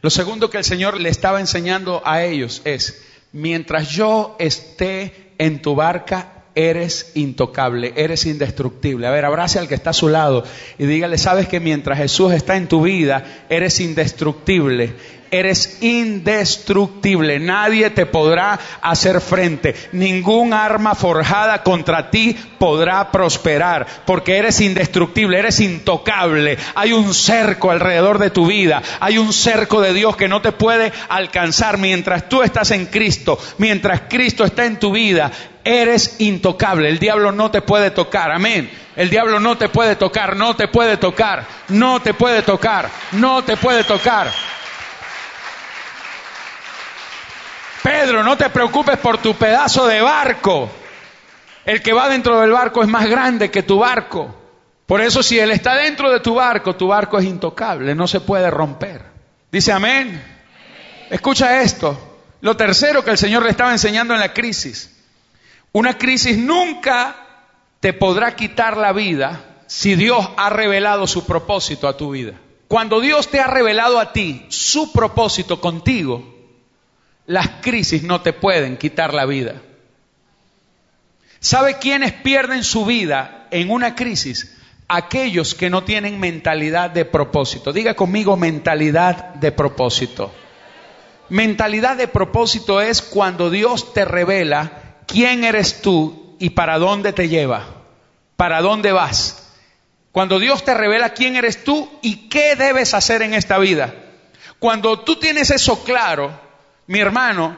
[0.00, 5.60] Lo segundo que el Señor le estaba enseñando a ellos es, mientras yo esté en
[5.60, 9.06] tu barca, eres intocable, eres indestructible.
[9.06, 10.42] A ver, abrace al que está a su lado
[10.76, 14.92] y dígale, sabes que mientras Jesús está en tu vida, eres indestructible,
[15.30, 17.38] eres indestructible.
[17.38, 19.74] Nadie te podrá hacer frente.
[19.92, 26.58] Ningún arma forjada contra ti podrá prosperar porque eres indestructible, eres intocable.
[26.74, 28.82] Hay un cerco alrededor de tu vida.
[29.00, 33.38] Hay un cerco de Dios que no te puede alcanzar mientras tú estás en Cristo.
[33.58, 35.30] Mientras Cristo está en tu vida,
[35.64, 36.88] eres intocable.
[36.88, 38.30] El diablo no te puede tocar.
[38.30, 38.70] Amén.
[38.96, 43.44] El diablo no te puede tocar, no te puede tocar, no te puede tocar, no
[43.44, 44.28] te puede tocar.
[47.88, 50.68] Pedro, no te preocupes por tu pedazo de barco.
[51.64, 54.34] El que va dentro del barco es más grande que tu barco.
[54.84, 58.20] Por eso si Él está dentro de tu barco, tu barco es intocable, no se
[58.20, 59.00] puede romper.
[59.50, 60.22] Dice amén.
[61.08, 62.18] Escucha esto.
[62.42, 64.94] Lo tercero que el Señor le estaba enseñando en la crisis.
[65.72, 67.16] Una crisis nunca
[67.80, 72.34] te podrá quitar la vida si Dios ha revelado su propósito a tu vida.
[72.68, 76.37] Cuando Dios te ha revelado a ti su propósito contigo,
[77.28, 79.60] las crisis no te pueden quitar la vida.
[81.40, 84.56] ¿Sabe quiénes pierden su vida en una crisis?
[84.88, 87.70] Aquellos que no tienen mentalidad de propósito.
[87.70, 90.32] Diga conmigo mentalidad de propósito.
[91.28, 97.28] Mentalidad de propósito es cuando Dios te revela quién eres tú y para dónde te
[97.28, 97.84] lleva,
[98.36, 99.52] para dónde vas.
[100.12, 103.94] Cuando Dios te revela quién eres tú y qué debes hacer en esta vida.
[104.58, 106.47] Cuando tú tienes eso claro,
[106.88, 107.56] mi hermano,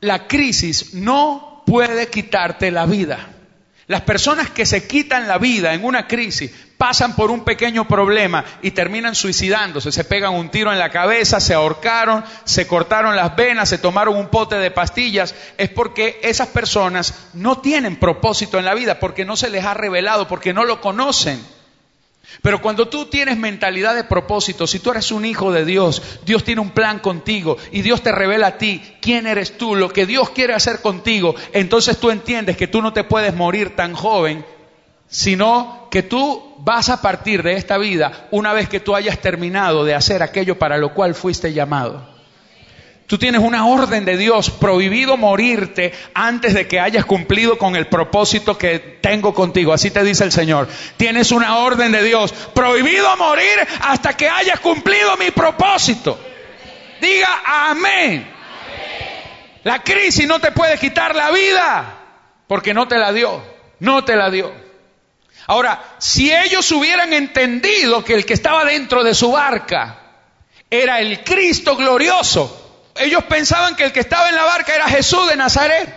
[0.00, 3.28] la crisis no puede quitarte la vida.
[3.86, 8.44] Las personas que se quitan la vida en una crisis pasan por un pequeño problema
[8.60, 13.36] y terminan suicidándose, se pegan un tiro en la cabeza, se ahorcaron, se cortaron las
[13.36, 18.64] venas, se tomaron un pote de pastillas, es porque esas personas no tienen propósito en
[18.64, 21.40] la vida, porque no se les ha revelado, porque no lo conocen.
[22.40, 26.44] Pero cuando tú tienes mentalidad de propósito, si tú eres un hijo de Dios, Dios
[26.44, 30.06] tiene un plan contigo y Dios te revela a ti quién eres tú, lo que
[30.06, 34.44] Dios quiere hacer contigo, entonces tú entiendes que tú no te puedes morir tan joven,
[35.08, 39.84] sino que tú vas a partir de esta vida una vez que tú hayas terminado
[39.84, 42.11] de hacer aquello para lo cual fuiste llamado.
[43.06, 47.86] Tú tienes una orden de Dios, prohibido morirte antes de que hayas cumplido con el
[47.86, 49.72] propósito que tengo contigo.
[49.72, 50.68] Así te dice el Señor.
[50.96, 56.18] Tienes una orden de Dios, prohibido morir hasta que hayas cumplido mi propósito.
[57.00, 58.32] Diga amén.
[59.64, 61.98] La crisis no te puede quitar la vida
[62.46, 63.42] porque no te la dio,
[63.80, 64.52] no te la dio.
[65.46, 69.98] Ahora, si ellos hubieran entendido que el que estaba dentro de su barca
[70.70, 72.61] era el Cristo glorioso,
[72.96, 75.88] ellos pensaban que el que estaba en la barca era Jesús de Nazaret,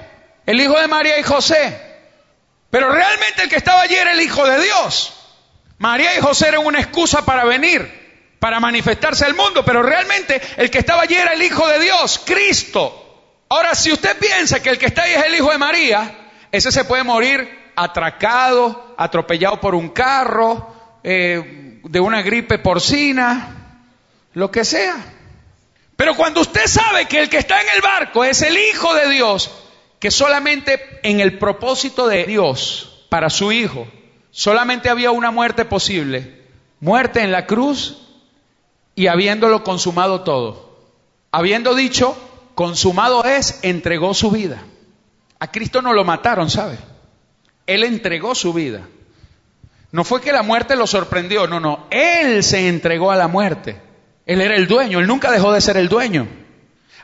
[0.45, 1.81] el hijo de María y José.
[2.69, 5.13] Pero realmente el que estaba allí era el hijo de Dios.
[5.77, 10.69] María y José eran una excusa para venir, para manifestarse al mundo, pero realmente el
[10.69, 13.01] que estaba allí era el hijo de Dios, Cristo.
[13.49, 16.71] Ahora, si usted piensa que el que está ahí es el hijo de María, ese
[16.71, 23.81] se puede morir atracado, atropellado por un carro, eh, de una gripe porcina,
[24.33, 24.95] lo que sea.
[25.95, 29.09] Pero cuando usted sabe que el que está en el barco es el Hijo de
[29.09, 29.51] Dios,
[29.99, 33.87] que solamente en el propósito de Dios para su Hijo,
[34.31, 36.43] solamente había una muerte posible,
[36.79, 38.01] muerte en la cruz
[38.93, 40.79] y habiéndolo consumado todo.
[41.31, 42.17] Habiendo dicho,
[42.55, 44.63] consumado es, entregó su vida.
[45.39, 46.77] A Cristo no lo mataron, ¿sabe?
[47.67, 48.87] Él entregó su vida.
[49.91, 53.81] No fue que la muerte lo sorprendió, no, no, Él se entregó a la muerte.
[54.25, 56.27] Él era el dueño, él nunca dejó de ser el dueño.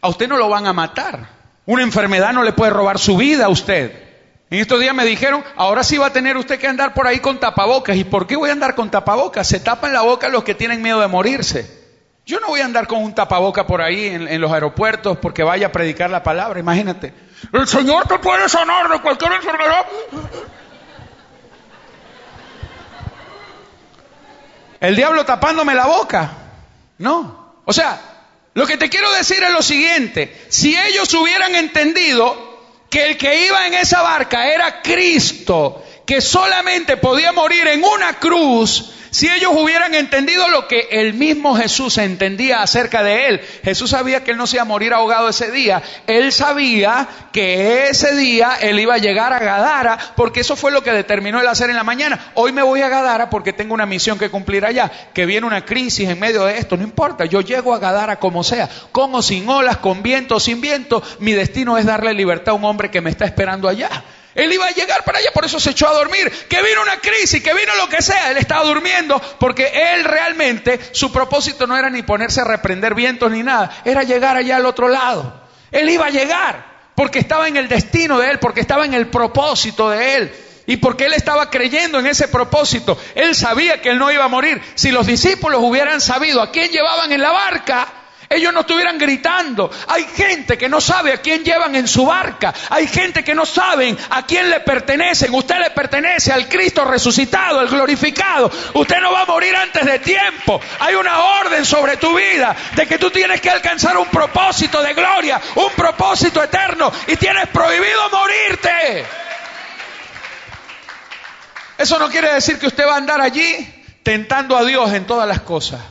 [0.02, 1.28] A usted no lo van a matar.
[1.66, 4.10] Una enfermedad no le puede robar su vida a usted.
[4.50, 7.20] En estos días me dijeron, ahora sí va a tener usted que andar por ahí
[7.20, 7.96] con tapabocas.
[7.96, 9.48] ¿Y por qué voy a andar con tapabocas?
[9.48, 11.80] Se tapan la boca los que tienen miedo de morirse.
[12.26, 15.44] Yo no voy a andar con un tapaboca por ahí en, en, los aeropuertos porque
[15.44, 16.60] vaya a predicar la palabra.
[16.60, 17.14] Imagínate.
[17.54, 19.86] El Señor te puede sanar de cualquier enfermedad.
[24.80, 26.41] El diablo tapándome la boca.
[27.02, 27.56] No.
[27.66, 28.00] O sea,
[28.54, 30.46] lo que te quiero decir es lo siguiente.
[30.50, 32.52] Si ellos hubieran entendido
[32.90, 38.20] que el que iba en esa barca era Cristo, que solamente podía morir en una
[38.20, 43.90] cruz, si ellos hubieran entendido lo que el mismo Jesús entendía acerca de él, Jesús
[43.90, 48.16] sabía que él no se iba a morir ahogado ese día, él sabía que ese
[48.16, 51.70] día él iba a llegar a Gadara, porque eso fue lo que determinó él hacer
[51.70, 52.32] en la mañana.
[52.36, 55.66] Hoy me voy a Gadara porque tengo una misión que cumplir allá, que viene una
[55.66, 59.50] crisis en medio de esto, no importa, yo llego a Gadara como sea, como sin
[59.50, 63.10] olas, con viento, sin viento, mi destino es darle libertad a un hombre que me
[63.10, 63.90] está esperando allá.
[64.34, 66.32] Él iba a llegar para allá, por eso se echó a dormir.
[66.48, 70.80] Que vino una crisis, que vino lo que sea, él estaba durmiendo porque él realmente,
[70.94, 74.66] su propósito no era ni ponerse a reprender vientos ni nada, era llegar allá al
[74.66, 75.42] otro lado.
[75.72, 79.08] Él iba a llegar porque estaba en el destino de él, porque estaba en el
[79.08, 80.36] propósito de él.
[80.68, 84.30] Y porque él estaba creyendo en ese propósito, él sabía que él no iba a
[84.30, 84.62] morir.
[84.76, 87.88] Si los discípulos hubieran sabido a quién llevaban en la barca,
[88.32, 89.70] ellos no estuvieran gritando.
[89.88, 92.54] Hay gente que no sabe a quién llevan en su barca.
[92.70, 95.34] Hay gente que no saben a quién le pertenecen.
[95.34, 98.50] Usted le pertenece al Cristo resucitado, al glorificado.
[98.74, 100.62] Usted no va a morir antes de tiempo.
[100.80, 104.94] Hay una orden sobre tu vida de que tú tienes que alcanzar un propósito de
[104.94, 109.06] gloria, un propósito eterno y tienes prohibido morirte.
[111.78, 113.68] Eso no quiere decir que usted va a andar allí
[114.04, 115.82] tentando a Dios en todas las cosas.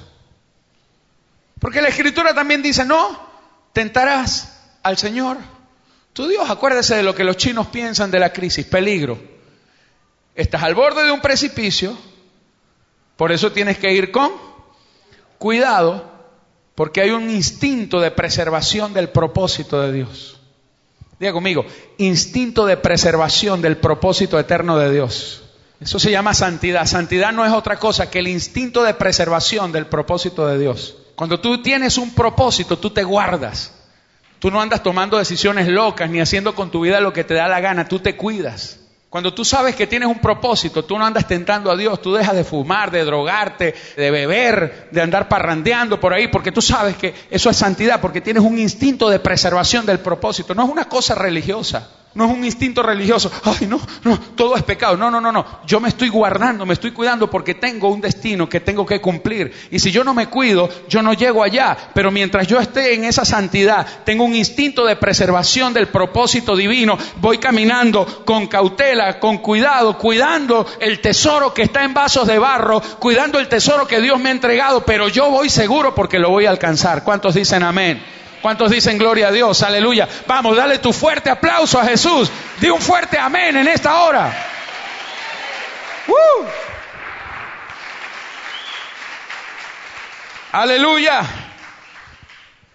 [1.61, 3.21] Porque la escritura también dice, no,
[3.73, 5.37] tentarás al Señor.
[6.13, 9.21] Tu Dios, acuérdese de lo que los chinos piensan de la crisis, peligro.
[10.35, 11.97] Estás al borde de un precipicio,
[13.17, 14.51] por eso tienes que ir con
[15.41, 16.05] Cuidado,
[16.75, 20.39] porque hay un instinto de preservación del propósito de Dios.
[21.19, 21.65] Diga conmigo,
[21.97, 25.43] instinto de preservación del propósito eterno de Dios.
[25.81, 26.85] Eso se llama santidad.
[26.85, 30.99] Santidad no es otra cosa que el instinto de preservación del propósito de Dios.
[31.21, 33.75] Cuando tú tienes un propósito, tú te guardas.
[34.39, 37.47] Tú no andas tomando decisiones locas ni haciendo con tu vida lo que te da
[37.47, 38.81] la gana, tú te cuidas.
[39.11, 42.35] Cuando tú sabes que tienes un propósito, tú no andas tentando a Dios, tú dejas
[42.35, 47.13] de fumar, de drogarte, de beber, de andar parrandeando por ahí, porque tú sabes que
[47.31, 50.55] eso es santidad, porque tienes un instinto de preservación del propósito.
[50.55, 51.87] No es una cosa religiosa.
[52.13, 53.31] No es un instinto religioso.
[53.45, 54.97] Ay, no, no, todo es pecado.
[54.97, 55.47] No, no, no, no.
[55.65, 59.53] Yo me estoy guardando, me estoy cuidando porque tengo un destino que tengo que cumplir.
[59.71, 61.77] Y si yo no me cuido, yo no llego allá.
[61.95, 66.99] Pero mientras yo esté en esa santidad, tengo un instinto de preservación del propósito divino.
[67.21, 72.83] Voy caminando con cautela, con cuidado, cuidando el tesoro que está en vasos de barro,
[72.99, 74.85] cuidando el tesoro que Dios me ha entregado.
[74.85, 77.05] Pero yo voy seguro porque lo voy a alcanzar.
[77.05, 78.03] ¿Cuántos dicen amén?
[78.41, 79.63] ¿Cuántos dicen gloria a Dios?
[79.63, 80.09] Aleluya.
[80.27, 82.31] Vamos, dale tu fuerte aplauso a Jesús.
[82.61, 84.33] Di un fuerte amén en esta hora.
[90.53, 91.23] Aleluya.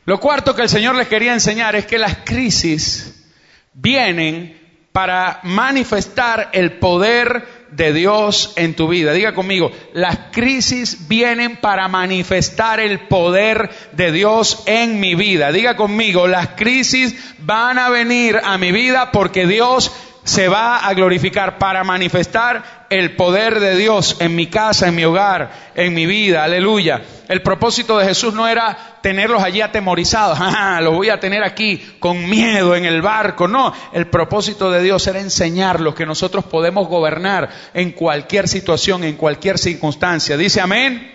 [0.05, 3.25] Lo cuarto que el Señor les quería enseñar es que las crisis
[3.73, 4.61] vienen
[4.91, 9.13] para manifestar el poder de Dios en tu vida.
[9.13, 15.51] Diga conmigo, las crisis vienen para manifestar el poder de Dios en mi vida.
[15.51, 19.91] Diga conmigo, las crisis van a venir a mi vida porque Dios
[20.23, 25.03] se va a glorificar para manifestar el poder de Dios en mi casa, en mi
[25.03, 26.43] hogar, en mi vida.
[26.43, 27.01] Aleluya.
[27.27, 30.39] El propósito de Jesús no era tenerlos allí atemorizados.
[30.57, 33.47] Ah, los voy a tener aquí con miedo en el barco.
[33.47, 39.15] No, el propósito de Dios era enseñarlos que nosotros podemos gobernar en cualquier situación, en
[39.15, 40.37] cualquier circunstancia.
[40.37, 41.11] Dice amén.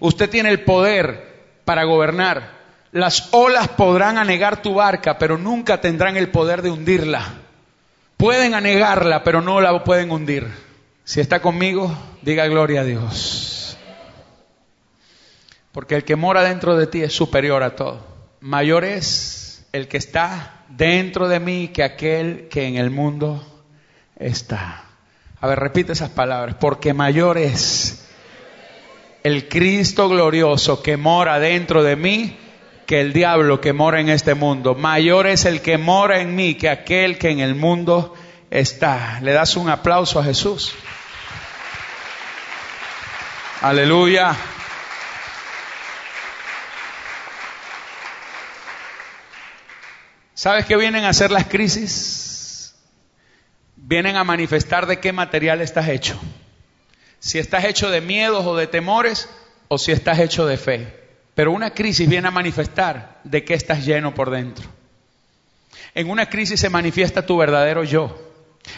[0.00, 1.34] Usted tiene el poder
[1.64, 2.54] para gobernar.
[2.92, 7.43] Las olas podrán anegar tu barca, pero nunca tendrán el poder de hundirla.
[8.16, 10.48] Pueden anegarla, pero no la pueden hundir.
[11.04, 13.76] Si está conmigo, diga gloria a Dios.
[15.72, 18.06] Porque el que mora dentro de ti es superior a todo.
[18.40, 23.44] Mayor es el que está dentro de mí que aquel que en el mundo
[24.16, 24.84] está.
[25.40, 26.56] A ver, repite esas palabras.
[26.60, 28.08] Porque mayor es
[29.24, 32.38] el Cristo glorioso que mora dentro de mí
[32.86, 34.74] que el diablo que mora en este mundo.
[34.74, 38.14] Mayor es el que mora en mí que aquel que en el mundo
[38.50, 39.20] está.
[39.22, 40.74] Le das un aplauso a Jesús.
[43.60, 44.36] Aleluya.
[50.34, 52.74] ¿Sabes qué vienen a hacer las crisis?
[53.76, 56.20] Vienen a manifestar de qué material estás hecho.
[57.18, 59.30] Si estás hecho de miedos o de temores
[59.68, 61.03] o si estás hecho de fe.
[61.34, 64.68] Pero una crisis viene a manifestar de qué estás lleno por dentro.
[65.94, 68.16] En una crisis se manifiesta tu verdadero yo.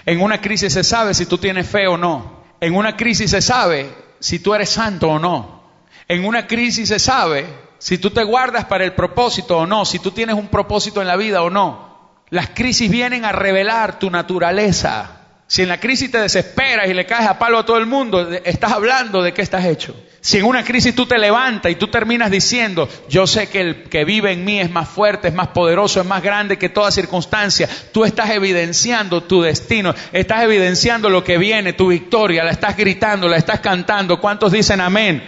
[0.04, 2.44] En una crisis se sabe si tú tienes fe o no.
[2.61, 3.90] En una crisis se sabe
[4.20, 5.62] si tú eres santo o no.
[6.09, 7.46] En una crisis se sabe
[7.78, 11.09] si tú te guardas para el propósito o no, si tú tienes un propósito en
[11.09, 11.86] la vida o no.
[12.30, 15.20] Las crisis vienen a revelar tu naturaleza.
[15.46, 18.28] Si en la crisis te desesperas y le caes a palo a todo el mundo,
[18.44, 19.94] estás hablando de qué estás hecho.
[20.27, 23.85] Si en una crisis tú te levantas y tú terminas diciendo, yo sé que el
[23.85, 26.91] que vive en mí es más fuerte, es más poderoso, es más grande que toda
[26.91, 32.77] circunstancia, tú estás evidenciando tu destino, estás evidenciando lo que viene, tu victoria, la estás
[32.77, 34.18] gritando, la estás cantando.
[34.20, 35.22] ¿Cuántos dicen amén?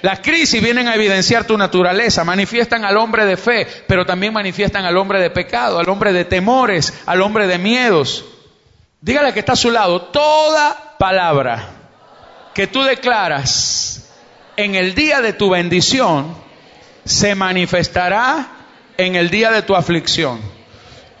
[0.00, 4.86] Las crisis vienen a evidenciar tu naturaleza, manifiestan al hombre de fe, pero también manifiestan
[4.86, 8.24] al hombre de pecado, al hombre de temores, al hombre de miedos.
[9.02, 11.74] Dígale que está a su lado, toda palabra
[12.54, 14.10] que tú declaras
[14.56, 16.36] en el día de tu bendición
[17.04, 18.48] se manifestará
[18.96, 20.40] en el día de tu aflicción.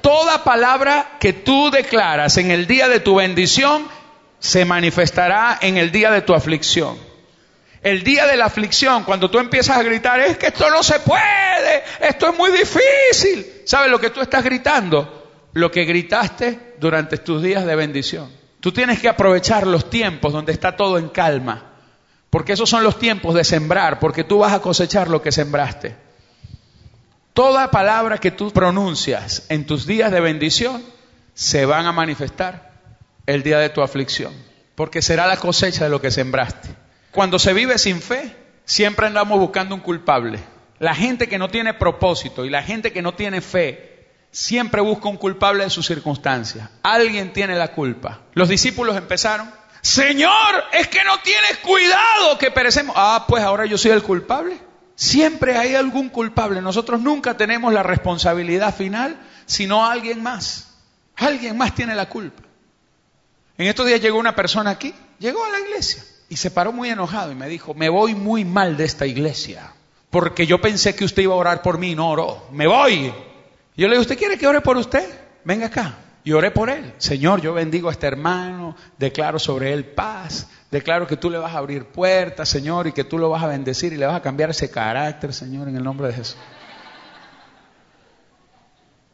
[0.00, 3.86] Toda palabra que tú declaras en el día de tu bendición
[4.38, 6.98] se manifestará en el día de tu aflicción.
[7.82, 10.98] El día de la aflicción, cuando tú empiezas a gritar, es que esto no se
[11.00, 13.62] puede, esto es muy difícil.
[13.64, 15.30] ¿Sabes lo que tú estás gritando?
[15.52, 18.37] Lo que gritaste durante tus días de bendición.
[18.60, 21.72] Tú tienes que aprovechar los tiempos donde está todo en calma,
[22.30, 25.96] porque esos son los tiempos de sembrar, porque tú vas a cosechar lo que sembraste.
[27.32, 30.82] Toda palabra que tú pronuncias en tus días de bendición
[31.34, 32.72] se van a manifestar
[33.26, 34.32] el día de tu aflicción,
[34.74, 36.68] porque será la cosecha de lo que sembraste.
[37.12, 38.34] Cuando se vive sin fe,
[38.64, 40.40] siempre andamos buscando un culpable.
[40.80, 43.97] La gente que no tiene propósito y la gente que no tiene fe
[44.30, 46.68] siempre busca un culpable de sus circunstancias.
[46.82, 48.20] Alguien tiene la culpa.
[48.34, 49.50] Los discípulos empezaron
[49.80, 52.94] Señor, es que no tienes cuidado que perecemos.
[52.98, 54.58] Ah, pues ahora yo soy el culpable.
[54.94, 56.60] Siempre hay algún culpable.
[56.60, 60.74] Nosotros nunca tenemos la responsabilidad final, sino alguien más.
[61.16, 62.42] Alguien más tiene la culpa.
[63.56, 66.90] En estos días llegó una persona aquí, llegó a la iglesia y se paró muy
[66.90, 69.72] enojado y me dijo, me voy muy mal de esta iglesia,
[70.10, 72.46] porque yo pensé que usted iba a orar por mí y no oró.
[72.52, 73.12] Me voy.
[73.82, 75.08] Yo le digo, ¿usted quiere que ore por usted?
[75.44, 75.98] Venga acá.
[76.24, 76.92] Y oré por él.
[76.98, 81.54] Señor, yo bendigo a este hermano, declaro sobre él paz, Declaro que tú le vas
[81.54, 84.22] a abrir puertas, Señor, y que tú lo vas a bendecir y le vas a
[84.22, 86.36] cambiar ese carácter, Señor, en el nombre de Jesús.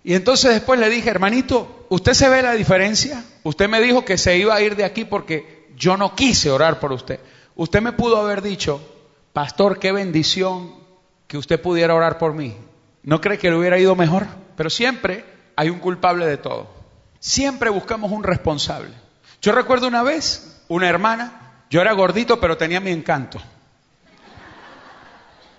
[0.02, 3.24] Y entonces después le dije, hermanito, ¿usted se ve la diferencia?
[3.44, 6.80] Usted me dijo que se iba a ir de aquí porque yo no quise orar
[6.80, 7.20] por usted.
[7.54, 8.80] Usted me pudo haber dicho,
[9.32, 10.74] pastor, qué bendición
[11.28, 12.56] que usted pudiera orar por mí.
[13.04, 14.26] ¿No cree que le hubiera ido mejor?
[14.56, 15.24] Pero siempre
[15.56, 16.68] hay un culpable de todo.
[17.18, 18.92] Siempre buscamos un responsable.
[19.40, 21.44] Yo recuerdo una vez, una hermana
[21.74, 23.40] yo era gordito, pero tenía mi encanto.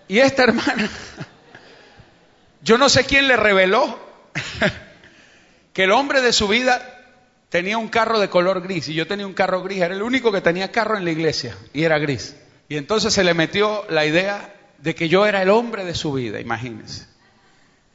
[0.07, 0.89] Y esta hermana,
[2.61, 3.99] yo no sé quién le reveló
[5.73, 6.81] que el hombre de su vida
[7.49, 9.81] tenía un carro de color gris y yo tenía un carro gris.
[9.81, 12.35] Era el único que tenía carro en la iglesia y era gris.
[12.69, 16.13] Y entonces se le metió la idea de que yo era el hombre de su
[16.13, 17.07] vida, imagínense.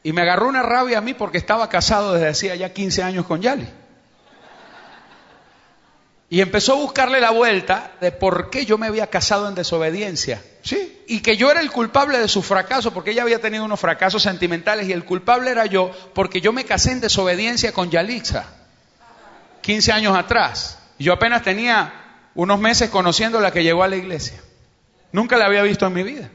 [0.02, 3.26] Y me agarró una rabia a mí porque estaba casado desde hacía ya 15 años
[3.26, 3.68] con Yali.
[6.30, 10.42] Y empezó a buscarle la vuelta de por qué yo me había casado en desobediencia.
[10.62, 11.02] Sí.
[11.08, 14.22] Y que yo era el culpable de su fracaso, porque ella había tenido unos fracasos
[14.22, 18.46] sentimentales y el culpable era yo, porque yo me casé en desobediencia con Yalixa,
[19.62, 20.78] 15 años atrás.
[20.98, 24.40] Y yo apenas tenía unos meses conociendo la que llegó a la iglesia.
[25.10, 26.30] Nunca la había visto en mi vida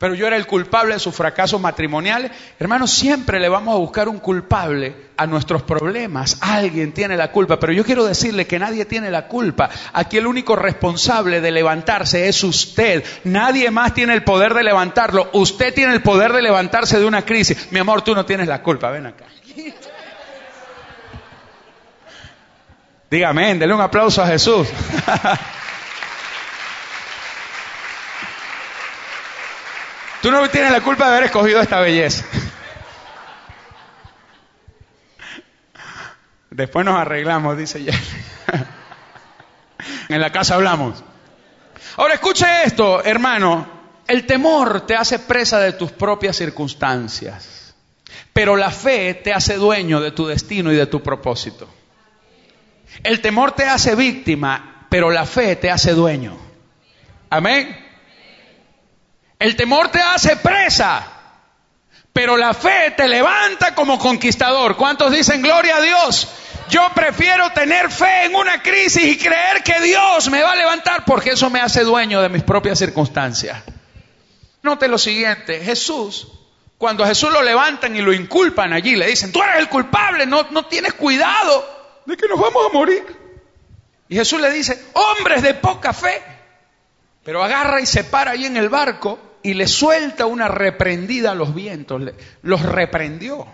[0.00, 2.32] pero yo era el culpable de sus fracasos matrimoniales.
[2.58, 6.38] Hermanos, siempre le vamos a buscar un culpable a nuestros problemas.
[6.40, 9.68] Alguien tiene la culpa, pero yo quiero decirle que nadie tiene la culpa.
[9.92, 13.04] Aquí el único responsable de levantarse es usted.
[13.24, 15.28] Nadie más tiene el poder de levantarlo.
[15.34, 17.68] Usted tiene el poder de levantarse de una crisis.
[17.70, 18.90] Mi amor, tú no tienes la culpa.
[18.90, 19.26] Ven acá.
[23.10, 24.66] Dígame, denle un aplauso a Jesús.
[30.22, 32.24] Tú no tienes la culpa de haber escogido esta belleza.
[36.50, 37.94] Después nos arreglamos, dice ya.
[40.08, 41.02] en la casa hablamos.
[41.96, 43.80] Ahora escuche esto, hermano.
[44.06, 47.74] El temor te hace presa de tus propias circunstancias,
[48.32, 51.68] pero la fe te hace dueño de tu destino y de tu propósito.
[53.04, 56.36] El temor te hace víctima, pero la fe te hace dueño.
[57.30, 57.79] Amén.
[59.40, 61.02] El temor te hace presa,
[62.12, 64.76] pero la fe te levanta como conquistador.
[64.76, 66.28] ¿Cuántos dicen gloria a Dios?
[66.68, 71.06] Yo prefiero tener fe en una crisis y creer que Dios me va a levantar
[71.06, 73.62] porque eso me hace dueño de mis propias circunstancias.
[74.62, 76.28] Note lo siguiente, Jesús,
[76.76, 80.26] cuando a Jesús lo levantan y lo inculpan allí, le dicen, tú eres el culpable,
[80.26, 83.06] no, no tienes cuidado de que nos vamos a morir.
[84.06, 86.22] Y Jesús le dice, hombres de poca fe,
[87.24, 91.34] pero agarra y se para ahí en el barco y le suelta una reprendida a
[91.34, 92.02] los vientos,
[92.42, 93.46] los reprendió.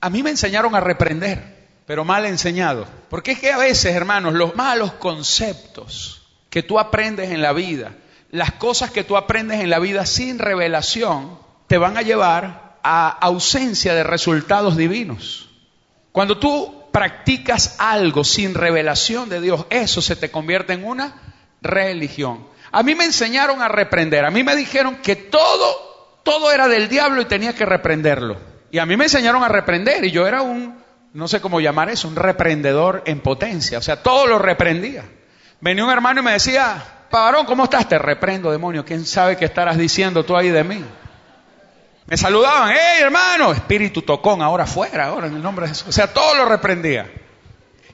[0.00, 2.86] A mí me enseñaron a reprender, pero mal enseñado.
[3.08, 7.92] Porque es que a veces, hermanos, los malos conceptos que tú aprendes en la vida,
[8.30, 13.08] las cosas que tú aprendes en la vida sin revelación, te van a llevar a
[13.08, 15.48] ausencia de resultados divinos.
[16.12, 21.14] Cuando tú practicas algo sin revelación de Dios, eso se te convierte en una
[21.60, 22.46] religión.
[22.76, 24.26] A mí me enseñaron a reprender.
[24.26, 28.36] A mí me dijeron que todo, todo era del diablo y tenía que reprenderlo.
[28.70, 30.76] Y a mí me enseñaron a reprender y yo era un,
[31.14, 33.78] no sé cómo llamar eso, un reprendedor en potencia.
[33.78, 35.04] O sea, todo lo reprendía.
[35.58, 37.88] Venía un hermano y me decía, Pavarón, ¿cómo estás?
[37.88, 38.84] Te reprendo, demonio.
[38.84, 40.84] ¿Quién sabe qué estarás diciendo tú ahí de mí?
[42.04, 45.88] Me saludaban, hey hermano, espíritu tocón, ahora fuera, ahora en el nombre de Jesús.
[45.88, 47.10] O sea, todo lo reprendía.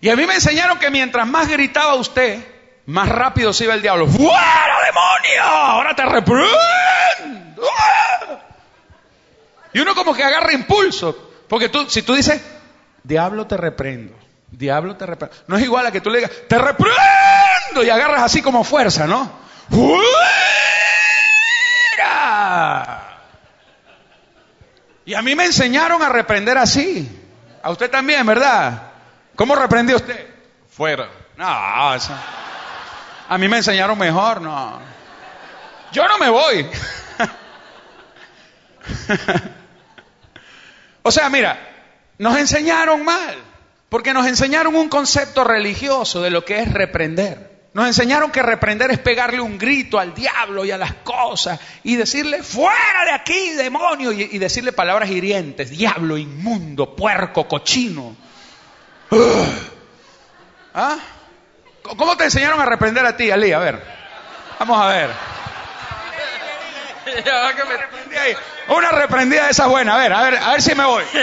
[0.01, 2.45] Y a mí me enseñaron que mientras más gritaba usted,
[2.87, 4.07] más rápido se iba el diablo.
[4.07, 5.43] ¡Fuera, demonio!
[5.43, 6.53] Ahora te reprendo.
[9.73, 11.31] Y uno como que agarra impulso.
[11.49, 12.43] Porque tú, si tú dices,
[13.03, 14.15] diablo te reprendo,
[14.51, 15.37] diablo te reprendo.
[15.47, 19.07] No es igual a que tú le digas, te reprendo y agarras así como fuerza,
[19.07, 19.31] ¿no?
[19.71, 20.03] ¡Fuera!
[25.05, 27.21] Y a mí me enseñaron a reprender así.
[27.63, 28.83] A usted también, ¿verdad?
[29.37, 30.27] ¿Cómo reprendió usted?
[30.69, 31.09] Fuera.
[31.37, 32.13] No, eso.
[33.29, 34.81] A mí me enseñaron mejor, no.
[35.93, 36.67] Yo no me voy.
[41.03, 41.59] o sea, mira,
[42.19, 43.37] nos enseñaron mal,
[43.89, 47.53] porque nos enseñaron un concepto religioso de lo que es reprender.
[47.75, 51.97] Nos enseñaron que reprender es pegarle un grito al diablo y a las cosas y
[51.97, 58.15] decirle, fuera de aquí, demonio, y, y decirle palabras hirientes, diablo, inmundo, puerco, cochino.
[59.11, 59.21] Ugh.
[60.75, 60.99] ¿Ah?
[61.83, 63.53] ¿Cómo te enseñaron a reprender a ti, Ali?
[63.53, 63.83] A ver,
[64.59, 65.11] vamos a ver.
[68.69, 71.05] Una reprendida de esas buenas, a ver, a ver, a ver si me voy.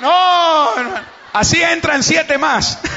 [0.00, 1.00] No, no.
[1.32, 2.80] así entran siete más.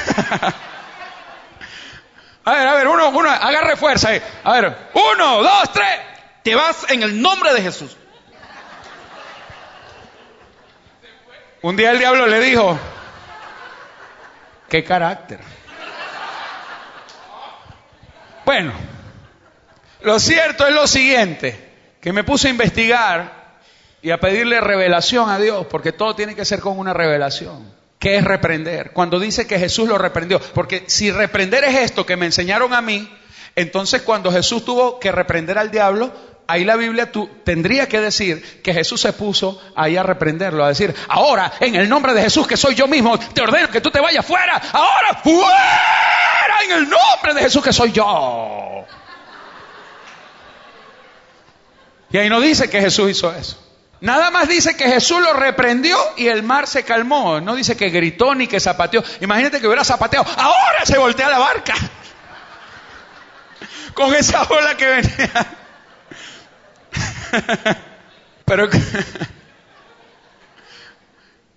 [2.44, 4.22] A ver, a ver, uno, uno, agarre fuerza ahí.
[4.42, 6.00] A ver, uno, dos, tres.
[6.42, 7.96] Te vas en el nombre de Jesús.
[11.60, 12.76] Un día el diablo le dijo,
[14.68, 15.38] ¿qué carácter?
[18.44, 18.72] Bueno,
[20.02, 23.60] lo cierto es lo siguiente, que me puse a investigar
[24.02, 27.72] y a pedirle revelación a Dios, porque todo tiene que ser con una revelación.
[28.00, 28.90] ¿Qué es reprender?
[28.92, 32.82] Cuando dice que Jesús lo reprendió, porque si reprender es esto que me enseñaron a
[32.82, 33.08] mí,
[33.54, 36.12] entonces cuando Jesús tuvo que reprender al diablo,
[36.48, 40.68] ahí la Biblia tú, tendría que decir que Jesús se puso ahí a reprenderlo, a
[40.68, 43.92] decir, ahora en el nombre de Jesús que soy yo mismo, te ordeno que tú
[43.92, 48.84] te vayas fuera, ahora fuera en el nombre de Jesús que soy yo.
[52.10, 53.58] Y ahí no dice que Jesús hizo eso.
[54.00, 57.40] Nada más dice que Jesús lo reprendió y el mar se calmó.
[57.40, 59.02] No dice que gritó ni que zapateó.
[59.20, 60.26] Imagínate que hubiera zapateado.
[60.36, 61.74] Ahora se voltea la barca.
[63.94, 65.46] Con esa ola que venía.
[68.44, 68.68] Pero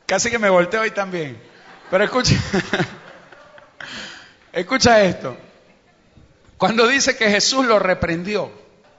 [0.05, 1.41] casi que me volteo hoy también.
[1.89, 2.35] Pero escucha.
[4.55, 5.35] Escucha esto.
[6.57, 8.49] Cuando dice que Jesús lo reprendió,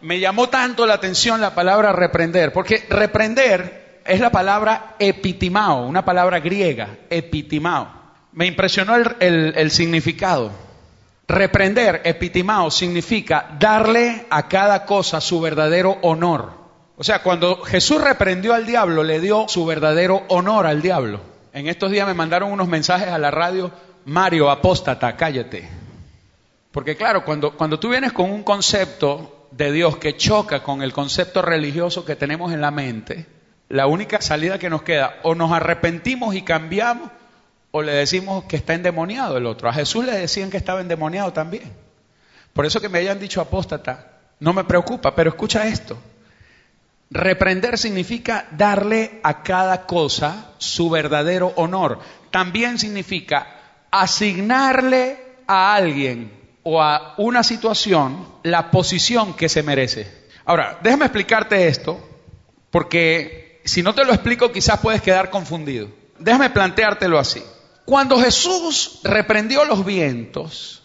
[0.02, 6.04] me llamó tanto la atención la palabra reprender, porque reprender es la palabra epitimao, una
[6.04, 7.88] palabra griega, epitimao.
[8.32, 10.52] Me impresionó el, significado.
[11.26, 16.52] Reprender, epitimao, significa darle a cada cosa su verdadero honor.
[16.98, 21.20] O sea, cuando Jesús reprendió al diablo, le dio su verdadero honor al diablo.
[21.54, 23.72] En estos días me mandaron unos mensajes a la radio,
[24.06, 25.68] Mario, apóstata, cállate.
[26.70, 30.92] Porque claro, cuando, cuando tú vienes con un concepto de Dios que choca con el
[30.92, 33.26] concepto religioso que tenemos en la mente,
[33.68, 37.10] la única salida que nos queda, o nos arrepentimos y cambiamos,
[37.72, 39.68] o le decimos que está endemoniado el otro.
[39.68, 41.72] A Jesús le decían que estaba endemoniado también.
[42.52, 45.98] Por eso que me hayan dicho apóstata, no me preocupa, pero escucha esto.
[47.10, 51.98] Reprender significa darle a cada cosa su verdadero honor.
[52.30, 53.55] También significa
[54.00, 56.32] asignarle a alguien
[56.62, 60.26] o a una situación la posición que se merece.
[60.44, 62.00] Ahora, déjame explicarte esto,
[62.70, 65.88] porque si no te lo explico quizás puedes quedar confundido.
[66.18, 67.42] Déjame planteártelo así.
[67.84, 70.82] Cuando Jesús reprendió los vientos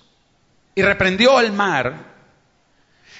[0.75, 2.11] y reprendió el mar,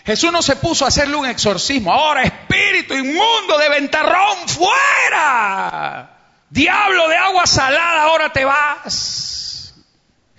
[0.06, 1.92] Jesús no se puso a hacerle un exorcismo.
[1.92, 6.18] Ahora, espíritu inmundo de ventarrón, fuera.
[6.50, 9.31] Diablo de agua salada, ahora te vas.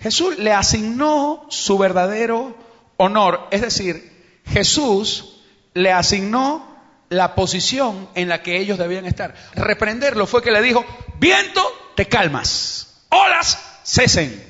[0.03, 2.53] Jesús le asignó su verdadero
[2.97, 3.47] honor.
[3.51, 5.39] Es decir, Jesús
[5.73, 6.67] le asignó
[7.07, 9.33] la posición en la que ellos debían estar.
[9.55, 10.85] Reprenderlo fue que le dijo,
[11.19, 11.61] viento,
[11.95, 13.05] te calmas.
[13.09, 14.43] Olas, cesen.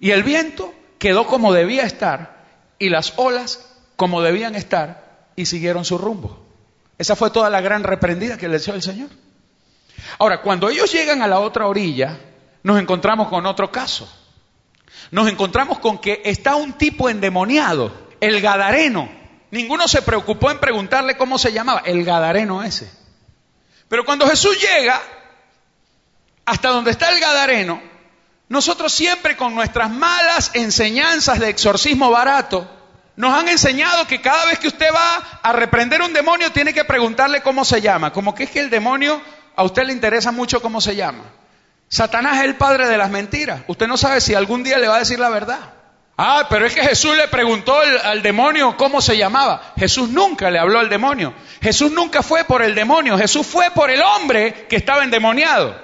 [0.00, 2.46] Y el viento quedó como debía estar
[2.80, 3.64] y las olas
[3.94, 6.44] como debían estar y siguieron su rumbo.
[6.98, 9.10] Esa fue toda la gran reprendida que le dio el Señor.
[10.18, 12.18] Ahora, cuando ellos llegan a la otra orilla,
[12.64, 14.10] nos encontramos con otro caso.
[15.10, 19.08] Nos encontramos con que está un tipo endemoniado, el Gadareno.
[19.50, 22.90] Ninguno se preocupó en preguntarle cómo se llamaba, el Gadareno ese.
[23.88, 25.00] Pero cuando Jesús llega
[26.44, 27.82] hasta donde está el Gadareno,
[28.48, 32.68] nosotros siempre con nuestras malas enseñanzas de exorcismo barato,
[33.16, 36.84] nos han enseñado que cada vez que usted va a reprender un demonio tiene que
[36.84, 38.12] preguntarle cómo se llama.
[38.12, 39.20] Como que es que el demonio
[39.56, 41.24] a usted le interesa mucho cómo se llama.
[41.90, 43.62] Satanás es el padre de las mentiras.
[43.66, 45.58] Usted no sabe si algún día le va a decir la verdad.
[46.16, 49.72] Ah, pero es que Jesús le preguntó al, demonio cómo se llamaba.
[49.76, 51.34] Jesús nunca le habló al demonio.
[51.60, 53.18] Jesús nunca fue por el demonio.
[53.18, 55.74] Jesús fue por el hombre que estaba endemoniado.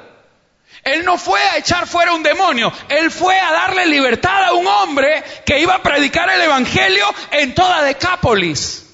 [0.85, 4.69] Él no fue a echar fuera un demonio, él fue a darle libertad a un
[4.69, 8.86] hombre que iba a predicar el evangelio en toda Decápolis.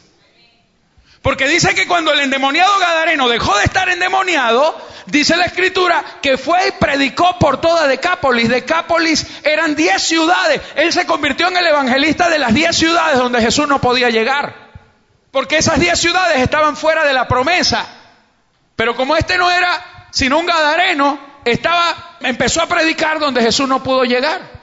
[1.23, 6.37] Porque dice que cuando el endemoniado Gadareno dejó de estar endemoniado, dice la escritura que
[6.37, 8.49] fue y predicó por toda Decápolis.
[8.49, 10.61] Decápolis eran diez ciudades.
[10.75, 14.73] Él se convirtió en el evangelista de las diez ciudades donde Jesús no podía llegar.
[15.31, 17.87] Porque esas diez ciudades estaban fuera de la promesa.
[18.75, 23.83] Pero como este no era sino un Gadareno, estaba, empezó a predicar donde Jesús no
[23.83, 24.62] pudo llegar.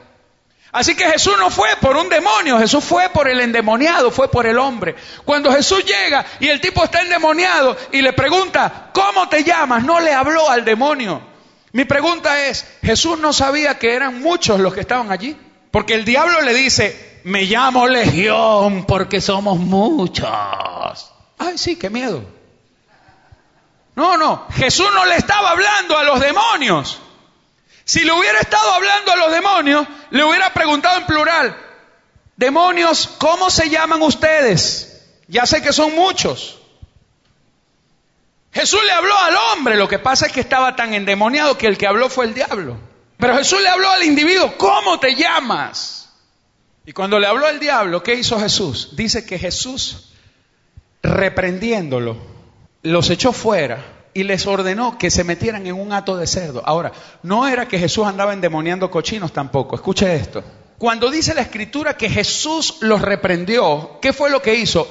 [0.71, 4.45] Así que Jesús no fue por un demonio, Jesús fue por el endemoniado, fue por
[4.45, 4.95] el hombre.
[5.25, 9.83] Cuando Jesús llega y el tipo está endemoniado y le pregunta, ¿cómo te llamas?
[9.83, 11.21] No le habló al demonio.
[11.71, 15.35] Mi pregunta es, ¿Jesús no sabía que eran muchos los que estaban allí?
[15.71, 20.29] Porque el diablo le dice, me llamo Legión porque somos muchos.
[21.37, 22.23] Ay, sí, qué miedo.
[23.95, 27.01] No, no, Jesús no le estaba hablando a los demonios.
[27.89, 31.57] Si le hubiera estado hablando a los demonios, le hubiera preguntado en plural,
[32.37, 35.07] demonios, ¿cómo se llaman ustedes?
[35.27, 36.59] Ya sé que son muchos.
[38.53, 41.79] Jesús le habló al hombre, lo que pasa es que estaba tan endemoniado que el
[41.79, 42.77] que habló fue el diablo.
[43.17, 46.11] Pero Jesús le habló al individuo, ¿cómo te llamas?
[46.85, 48.95] Y cuando le habló al diablo, ¿qué hizo Jesús?
[48.95, 50.11] Dice que Jesús,
[51.01, 52.17] reprendiéndolo,
[52.83, 56.61] los echó fuera y les ordenó que se metieran en un hato de cerdo.
[56.65, 56.91] Ahora,
[57.23, 59.75] no era que Jesús andaba endemoniando cochinos tampoco.
[59.75, 60.43] Escuche esto.
[60.77, 64.87] Cuando dice la escritura que Jesús los reprendió, ¿qué fue lo que hizo?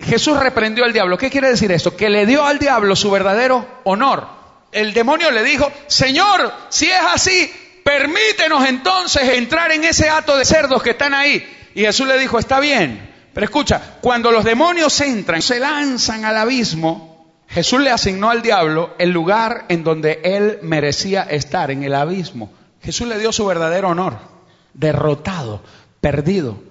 [0.00, 1.18] Jesús reprendió al diablo.
[1.18, 1.96] ¿Qué quiere decir esto?
[1.96, 4.26] Que le dio al diablo su verdadero honor.
[4.72, 7.52] El demonio le dijo, Señor, si es así,
[7.84, 11.46] permítenos entonces entrar en ese hato de cerdos que están ahí.
[11.74, 13.08] Y Jesús le dijo, está bien.
[13.32, 17.09] Pero escucha, cuando los demonios entran, se lanzan al abismo,
[17.50, 22.52] Jesús le asignó al diablo el lugar en donde él merecía estar, en el abismo.
[22.80, 24.18] Jesús le dio su verdadero honor,
[24.72, 25.60] derrotado,
[26.00, 26.62] perdido,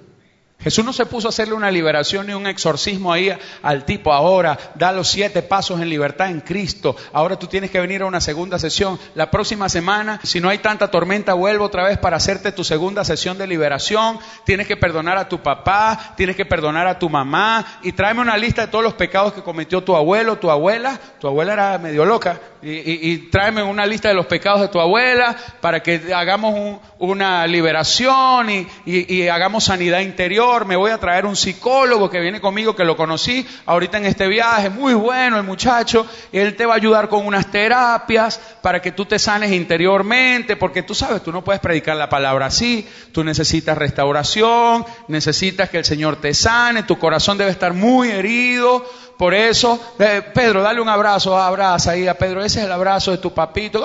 [0.61, 3.31] Jesús no se puso a hacerle una liberación ni un exorcismo ahí
[3.61, 7.79] al tipo ahora, da los siete pasos en libertad en Cristo, ahora tú tienes que
[7.79, 8.99] venir a una segunda sesión.
[9.15, 13.05] La próxima semana, si no hay tanta tormenta, vuelvo otra vez para hacerte tu segunda
[13.05, 14.19] sesión de liberación.
[14.43, 18.35] Tienes que perdonar a tu papá, tienes que perdonar a tu mamá y tráeme una
[18.35, 20.99] lista de todos los pecados que cometió tu abuelo, tu abuela.
[21.21, 25.35] Tu abuela era medio loca y, tráeme una lista de los pecados de tu abuela
[25.61, 28.49] para que hagamos una liberación
[28.85, 32.97] y hagamos sanidad interior me voy a traer un psicólogo que viene conmigo, que lo
[32.97, 37.25] conocí ahorita en este viaje, muy bueno el muchacho, él te va a ayudar con
[37.25, 41.95] unas terapias para que tú te sanes interiormente, porque tú sabes, tú no puedes predicar
[41.97, 47.51] la palabra así, tú necesitas restauración, necesitas que el Señor te sane, tu corazón debe
[47.51, 48.85] estar muy herido,
[49.17, 53.11] por eso, eh, Pedro, dale un abrazo, abraza ahí a Pedro, ese es el abrazo
[53.11, 53.83] de tu papito.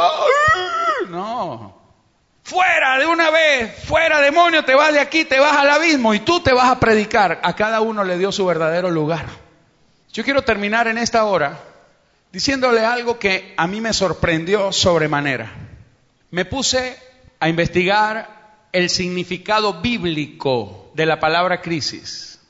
[1.11, 1.74] No,
[2.45, 6.21] Fuera de una vez, fuera demonio, te vas de aquí, te vas al abismo y
[6.21, 7.41] tú te vas a predicar.
[7.43, 9.25] A cada uno le dio su verdadero lugar.
[10.13, 11.59] Yo quiero terminar en esta hora
[12.31, 15.55] diciéndole algo que a mí me sorprendió sobremanera.
[16.31, 16.99] Me puse
[17.41, 22.41] a investigar el significado bíblico de la palabra crisis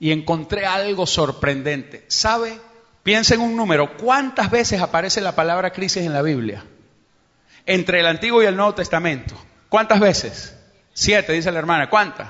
[0.00, 2.04] y encontré algo sorprendente.
[2.08, 2.58] ¿Sabe?
[3.04, 3.96] Piensa en un número.
[3.96, 6.64] ¿Cuántas veces aparece la palabra crisis en la Biblia?
[7.68, 9.34] Entre el Antiguo y el Nuevo Testamento.
[9.68, 10.56] ¿Cuántas veces?
[10.94, 11.90] Siete, dice la hermana.
[11.90, 12.28] ¿Cuántas?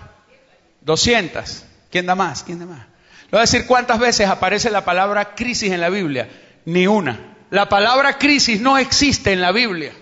[0.80, 1.64] Doscientas.
[1.90, 2.42] ¿Quién da más?
[2.42, 2.80] ¿Quién da más?
[2.80, 6.28] Le voy a decir cuántas veces aparece la palabra crisis en la Biblia.
[6.64, 7.36] Ni una.
[7.50, 9.92] La palabra crisis no existe en la Biblia.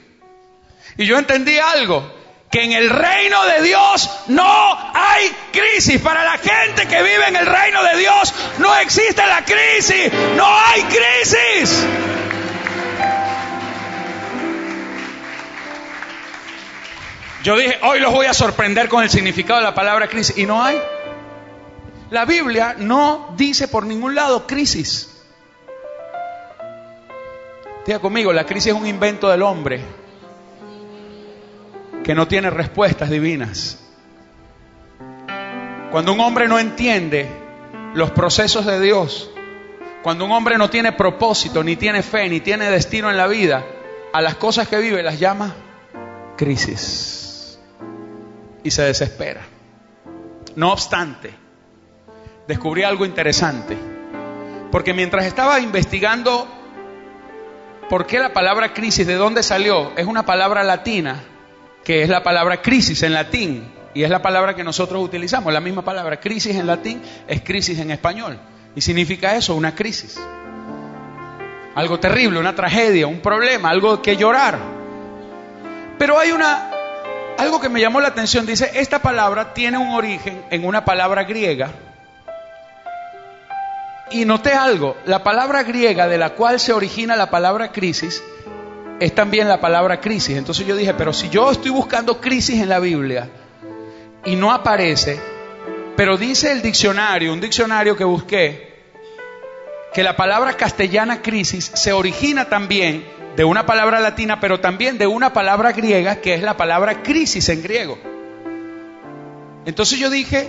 [0.96, 2.10] Y yo entendí algo,
[2.50, 6.00] que en el reino de Dios no hay crisis.
[6.00, 10.10] Para la gente que vive en el reino de Dios no existe la crisis.
[10.34, 11.86] No hay crisis.
[17.46, 20.36] Yo dije, hoy los voy a sorprender con el significado de la palabra crisis.
[20.36, 20.82] Y no hay.
[22.10, 25.16] La Biblia no dice por ningún lado crisis.
[27.86, 29.80] Diga conmigo, la crisis es un invento del hombre
[32.02, 33.78] que no tiene respuestas divinas.
[35.92, 37.30] Cuando un hombre no entiende
[37.94, 39.30] los procesos de Dios,
[40.02, 43.64] cuando un hombre no tiene propósito, ni tiene fe, ni tiene destino en la vida,
[44.12, 45.54] a las cosas que vive las llama
[46.36, 47.25] crisis
[48.66, 49.42] y se desespera.
[50.56, 51.32] No obstante,
[52.48, 53.76] descubrí algo interesante,
[54.72, 56.48] porque mientras estaba investigando
[57.88, 61.22] por qué la palabra crisis, de dónde salió, es una palabra latina,
[61.84, 65.60] que es la palabra crisis en latín, y es la palabra que nosotros utilizamos, la
[65.60, 68.36] misma palabra, crisis en latín es crisis en español,
[68.74, 70.20] y significa eso, una crisis.
[71.76, 74.58] Algo terrible, una tragedia, un problema, algo que llorar.
[75.98, 76.70] Pero hay una
[77.38, 81.24] algo que me llamó la atención, dice, esta palabra tiene un origen en una palabra
[81.24, 81.70] griega.
[84.10, 88.22] Y noté algo, la palabra griega de la cual se origina la palabra crisis
[89.00, 90.36] es también la palabra crisis.
[90.36, 93.28] Entonces yo dije, pero si yo estoy buscando crisis en la Biblia
[94.24, 95.20] y no aparece,
[95.96, 98.76] pero dice el diccionario, un diccionario que busqué,
[99.92, 103.04] que la palabra castellana crisis se origina también
[103.36, 107.48] de una palabra latina, pero también de una palabra griega que es la palabra crisis
[107.50, 107.98] en griego.
[109.66, 110.48] Entonces yo dije,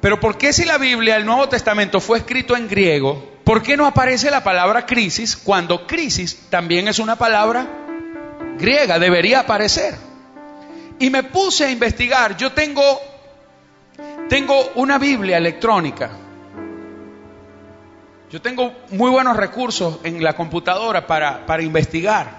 [0.00, 3.76] pero ¿por qué si la Biblia, el Nuevo Testamento fue escrito en griego, ¿por qué
[3.76, 7.66] no aparece la palabra crisis cuando crisis también es una palabra
[8.58, 8.98] griega?
[8.98, 9.94] Debería aparecer.
[10.98, 12.36] Y me puse a investigar.
[12.36, 12.82] Yo tengo,
[14.28, 16.10] tengo una Biblia electrónica.
[18.32, 22.30] Yo tengo muy buenos recursos en la computadora para, para investigar.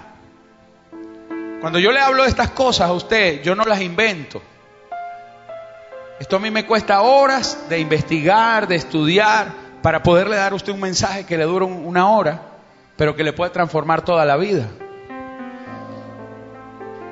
[1.60, 4.42] Cuando yo le hablo de estas cosas a usted, yo no las invento.
[6.18, 10.72] Esto a mí me cuesta horas de investigar, de estudiar, para poderle dar a usted
[10.72, 12.42] un mensaje que le dura una hora,
[12.96, 14.66] pero que le puede transformar toda la vida.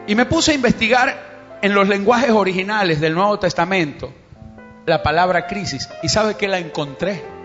[0.09, 4.13] Y me puse a investigar en los lenguajes originales del Nuevo Testamento
[4.87, 5.89] la palabra crisis.
[6.03, 7.42] ¿Y sabe que la encontré?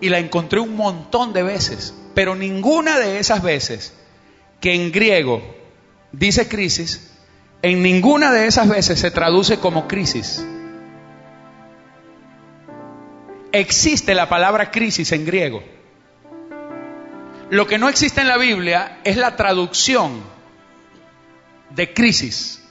[0.00, 3.94] Y la encontré un montón de veces, pero ninguna de esas veces
[4.60, 5.42] que en griego
[6.12, 7.10] dice crisis,
[7.62, 10.44] en ninguna de esas veces se traduce como crisis.
[13.50, 15.62] Existe la palabra crisis en griego.
[17.50, 20.22] Lo que no existe en la Biblia es la traducción
[21.70, 22.62] de crisis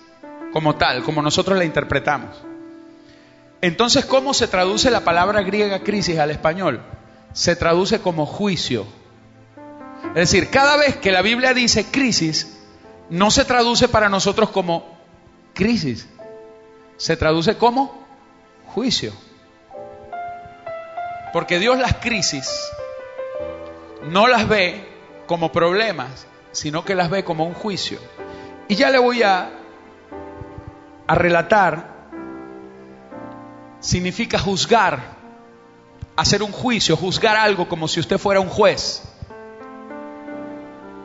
[0.53, 2.43] como tal, como nosotros la interpretamos.
[3.61, 6.81] Entonces, ¿cómo se traduce la palabra griega crisis al español?
[7.33, 8.85] Se traduce como juicio.
[10.09, 12.57] Es decir, cada vez que la Biblia dice crisis,
[13.09, 14.97] no se traduce para nosotros como
[15.53, 16.07] crisis,
[16.97, 18.05] se traduce como
[18.67, 19.13] juicio.
[21.33, 22.49] Porque Dios las crisis
[24.09, 24.87] no las ve
[25.25, 27.99] como problemas, sino que las ve como un juicio.
[28.67, 29.49] Y ya le voy a,
[31.05, 31.93] a relatar,
[33.79, 35.16] significa juzgar,
[36.17, 39.03] hacer un juicio, juzgar algo como si usted fuera un juez.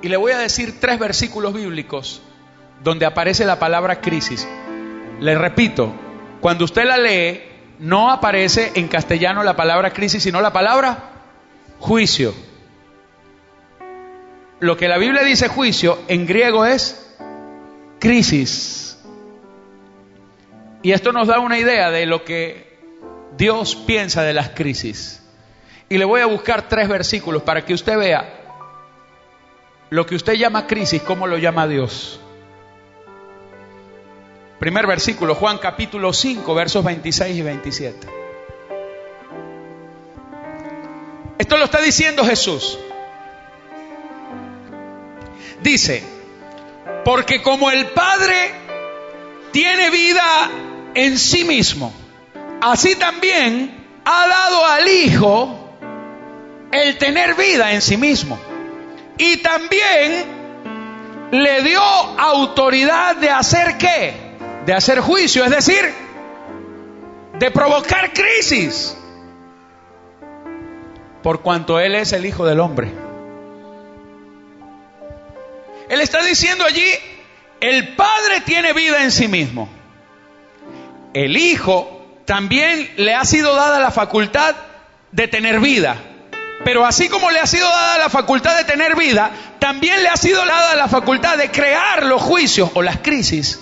[0.00, 2.22] Y le voy a decir tres versículos bíblicos
[2.82, 4.48] donde aparece la palabra crisis.
[5.20, 5.94] Le repito,
[6.40, 7.40] cuando usted la lee,
[7.78, 11.12] no aparece en castellano la palabra crisis, sino la palabra
[11.78, 12.34] juicio.
[14.60, 17.14] Lo que la Biblia dice juicio, en griego es
[18.00, 18.98] crisis.
[20.82, 22.71] Y esto nos da una idea de lo que
[23.36, 25.22] Dios piensa de las crisis.
[25.88, 28.38] Y le voy a buscar tres versículos para que usted vea
[29.90, 32.18] lo que usted llama crisis, ¿cómo lo llama Dios?
[34.58, 38.08] Primer versículo, Juan capítulo 5, versos 26 y 27.
[41.36, 42.78] Esto lo está diciendo Jesús.
[45.62, 46.02] Dice,
[47.04, 48.52] porque como el Padre
[49.50, 50.50] tiene vida
[50.94, 51.92] en sí mismo,
[52.62, 55.58] así también ha dado al Hijo
[56.70, 58.38] el tener vida en sí mismo.
[59.18, 60.24] Y también
[61.32, 64.14] le dio autoridad de hacer qué?
[64.64, 65.92] De hacer juicio, es decir,
[67.38, 68.96] de provocar crisis.
[71.22, 72.92] Por cuanto Él es el Hijo del Hombre.
[75.88, 76.86] Él está diciendo allí,
[77.60, 79.68] el Padre tiene vida en sí mismo.
[81.12, 84.54] El Hijo también le ha sido dada la facultad
[85.10, 85.96] de tener vida.
[86.64, 90.16] Pero así como le ha sido dada la facultad de tener vida, también le ha
[90.16, 93.60] sido dada la facultad de crear los juicios o las crisis.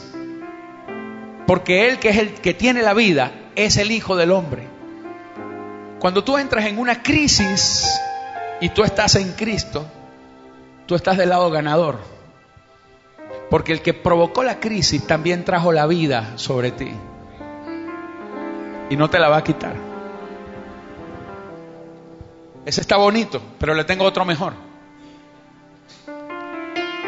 [1.47, 4.69] Porque Él que es el que tiene la vida es el Hijo del Hombre.
[5.99, 7.87] Cuando tú entras en una crisis
[8.61, 9.87] y tú estás en Cristo,
[10.87, 11.99] tú estás del lado ganador.
[13.49, 16.93] Porque el que provocó la crisis también trajo la vida sobre ti.
[18.91, 19.75] Y no te la va a quitar.
[22.67, 24.53] Ese está bonito, pero le tengo otro mejor.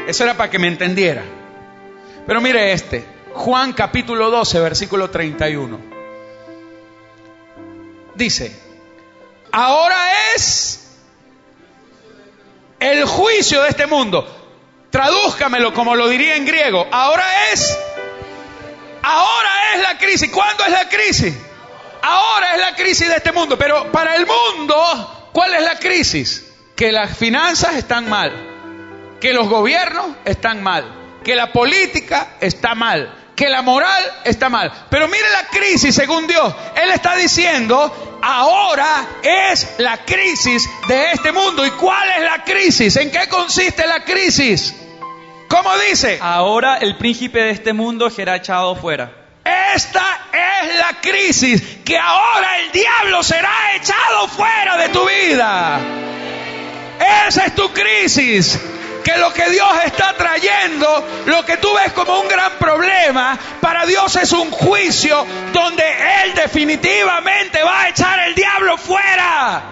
[0.07, 1.22] Eso era para que me entendiera.
[2.26, 3.05] Pero mire este,
[3.35, 5.78] Juan capítulo 12, versículo 31.
[8.14, 8.57] Dice,
[9.51, 9.97] ahora
[10.35, 10.99] es
[12.80, 14.26] el juicio de este mundo.
[14.91, 16.87] Tradúzcamelo como lo diría en griego.
[16.91, 17.78] Ahora es,
[19.03, 20.30] ahora es la crisis.
[20.30, 21.35] ¿Cuándo es la crisis?
[22.03, 23.57] Ahora es la crisis de este mundo.
[23.57, 26.44] Pero para el mundo ¿Cuál es la crisis?
[26.76, 28.32] Que las finanzas están mal,
[29.20, 30.84] que los gobiernos están mal,
[31.24, 34.70] que la política está mal, que la moral está mal.
[34.90, 36.55] Pero mire la crisis según Dios.
[36.76, 41.64] Él está diciendo, ahora es la crisis de este mundo.
[41.64, 42.96] ¿Y cuál es la crisis?
[42.96, 44.74] ¿En qué consiste la crisis?
[45.48, 46.18] ¿Cómo dice?
[46.20, 49.21] Ahora el príncipe de este mundo será echado fuera.
[49.45, 55.80] Esta es la crisis que ahora el diablo será echado fuera de tu vida.
[57.26, 58.59] Esa es tu crisis.
[59.03, 63.84] Que lo que Dios está trayendo, lo que tú ves como un gran problema, para
[63.84, 65.82] Dios es un juicio donde
[66.22, 69.62] Él definitivamente va a echar el diablo fuera.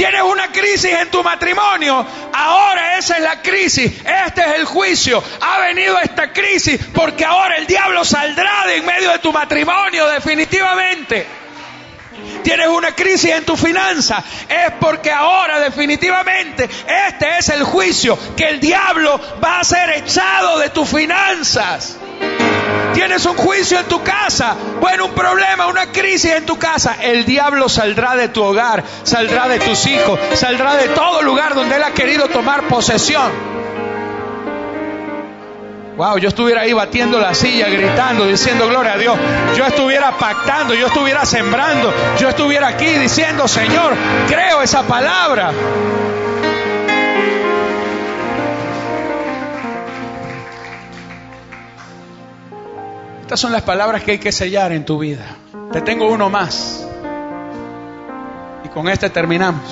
[0.00, 2.06] Tienes una crisis en tu matrimonio.
[2.32, 3.92] Ahora esa es la crisis.
[4.26, 5.22] Este es el juicio.
[5.42, 10.08] Ha venido esta crisis porque ahora el diablo saldrá de en medio de tu matrimonio
[10.08, 11.26] definitivamente.
[12.42, 14.24] Tienes una crisis en tu finanza.
[14.48, 16.66] Es porque ahora definitivamente
[17.08, 21.98] este es el juicio que el diablo va a ser echado de tus finanzas.
[22.94, 26.96] Tienes un juicio en tu casa, bueno, un problema, una crisis en tu casa.
[27.00, 31.76] El diablo saldrá de tu hogar, saldrá de tus hijos, saldrá de todo lugar donde
[31.76, 33.30] él ha querido tomar posesión.
[35.96, 39.18] Wow, yo estuviera ahí batiendo la silla, gritando, diciendo gloria a Dios.
[39.54, 43.94] Yo estuviera pactando, yo estuviera sembrando, yo estuviera aquí diciendo, Señor,
[44.26, 45.52] creo esa palabra.
[53.30, 55.24] Estas son las palabras que hay que sellar en tu vida.
[55.70, 56.84] Te tengo uno más.
[58.64, 59.62] Y con este terminamos.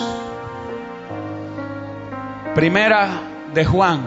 [2.54, 3.20] Primera
[3.52, 4.06] de Juan,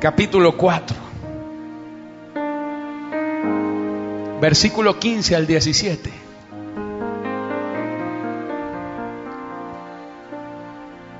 [0.00, 0.96] capítulo 4,
[4.40, 6.10] versículo 15 al 17.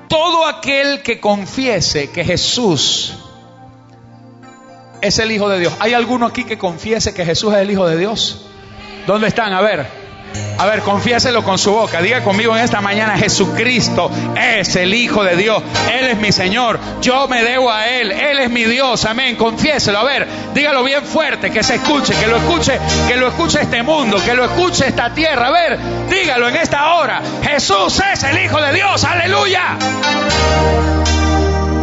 [0.07, 3.28] Todo aquel que confiese que Jesús
[5.01, 5.73] es el Hijo de Dios.
[5.79, 8.45] ¿Hay alguno aquí que confiese que Jesús es el Hijo de Dios?
[9.07, 9.53] ¿Dónde están?
[9.53, 9.99] A ver.
[10.57, 12.01] A ver, confiéselo con su boca.
[12.01, 15.63] Diga conmigo en esta mañana, Jesucristo es el Hijo de Dios.
[15.91, 16.79] Él es mi Señor.
[17.01, 18.11] Yo me debo a Él.
[18.11, 19.05] Él es mi Dios.
[19.05, 19.37] Amén.
[19.37, 19.99] Confiéselo.
[19.99, 22.77] A ver, dígalo bien fuerte, que se escuche, que lo escuche,
[23.07, 25.47] que lo escuche este mundo, que lo escuche esta tierra.
[25.47, 25.79] A ver,
[26.09, 27.21] dígalo en esta hora.
[27.41, 29.03] Jesús es el Hijo de Dios.
[29.05, 29.77] Aleluya.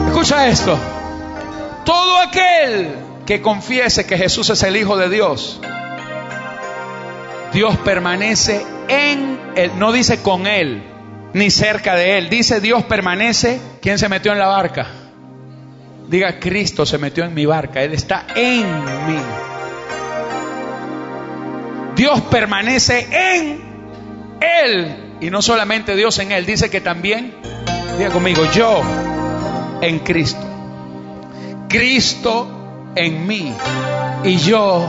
[0.08, 0.78] Escucha esto.
[1.84, 5.60] Todo aquel que confiese que Jesús es el Hijo de Dios,
[7.52, 10.82] Dios permanece en él, no dice con él,
[11.32, 14.86] ni cerca de él, dice Dios permanece, ¿quién se metió en la barca?
[16.08, 19.18] Diga, Cristo se metió en mi barca, Él está en mí.
[21.96, 23.60] Dios permanece en
[24.40, 24.96] Él.
[25.20, 27.34] Y no solamente Dios en Él, dice que también,
[27.98, 28.82] diga conmigo, yo
[29.80, 30.46] en Cristo.
[31.68, 32.55] Cristo
[32.96, 33.54] en mí
[34.24, 34.86] y yo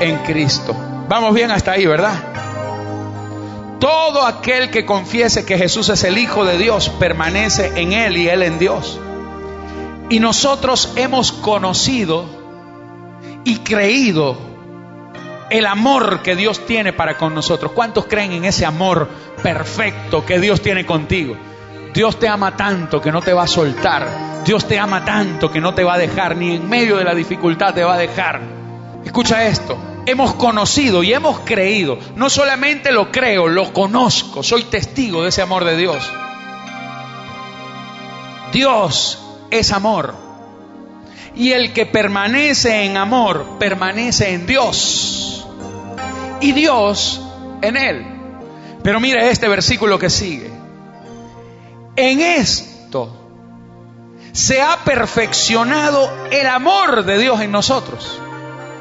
[0.00, 0.76] en Cristo.
[1.08, 2.14] Vamos bien hasta ahí, ¿verdad?
[3.80, 8.28] Todo aquel que confiese que Jesús es el Hijo de Dios permanece en Él y
[8.28, 9.00] Él en Dios.
[10.10, 12.24] Y nosotros hemos conocido
[13.44, 14.36] y creído
[15.50, 17.72] el amor que Dios tiene para con nosotros.
[17.72, 19.08] ¿Cuántos creen en ese amor
[19.42, 21.36] perfecto que Dios tiene contigo?
[21.94, 24.37] Dios te ama tanto que no te va a soltar.
[24.48, 27.14] Dios te ama tanto que no te va a dejar, ni en medio de la
[27.14, 28.40] dificultad te va a dejar.
[29.04, 29.76] Escucha esto.
[30.06, 31.98] Hemos conocido y hemos creído.
[32.16, 34.42] No solamente lo creo, lo conozco.
[34.42, 36.10] Soy testigo de ese amor de Dios.
[38.50, 40.14] Dios es amor.
[41.34, 45.46] Y el que permanece en amor, permanece en Dios.
[46.40, 47.20] Y Dios
[47.60, 48.06] en él.
[48.82, 50.50] Pero mire este versículo que sigue.
[51.96, 52.67] En esto
[54.38, 58.20] se ha perfeccionado el amor de Dios en nosotros.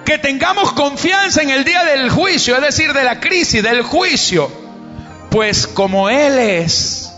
[0.05, 4.51] Que tengamos confianza en el día del juicio, es decir, de la crisis, del juicio.
[5.31, 7.11] Pues como Él es,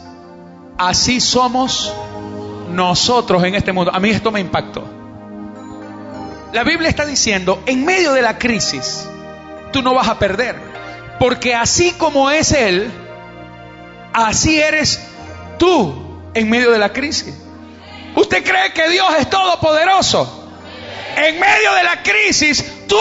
[0.78, 1.94] así somos
[2.72, 3.92] nosotros en este mundo.
[3.94, 4.88] A mí esto me impactó.
[6.54, 9.06] La Biblia está diciendo, en medio de la crisis,
[9.74, 10.56] tú no vas a perder.
[11.20, 12.90] Porque así como es Él,
[14.14, 15.02] así eres
[15.58, 15.94] tú
[16.34, 17.36] en medio de la crisis?
[18.16, 20.48] ¿Usted cree que Dios es todopoderoso?
[21.16, 23.00] En medio de la crisis, tú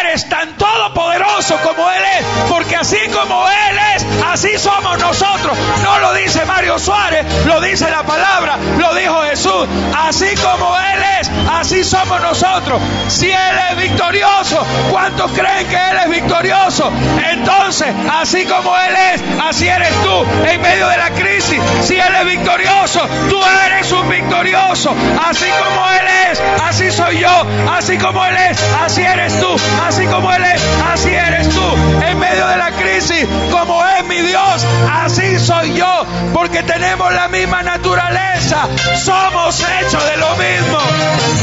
[0.00, 5.56] eres tan todopoderoso como Él es, porque así como Él es, así somos nosotros.
[5.82, 9.66] No lo dice Mario Suárez, lo dice la palabra, lo dijo Jesús.
[9.96, 12.80] Así como Él es, así somos nosotros.
[13.08, 16.92] Si Él es victorioso, ¿cuántos creen que Él es victorioso?
[17.32, 17.88] Entonces,
[18.20, 21.60] así como Él es, así eres tú en medio de la crisis.
[21.82, 24.94] Si Él es victorioso, tú eres un victorioso.
[25.26, 27.46] Así como Él es, así soy yo.
[27.72, 29.56] Así como Él es, así eres tú,
[29.86, 30.62] así como Él es,
[30.92, 31.62] así eres tú.
[32.06, 34.66] En medio de la crisis, como es mi Dios,
[35.04, 38.68] así soy yo, porque tenemos la misma naturaleza,
[39.04, 40.78] somos hechos de lo mismo.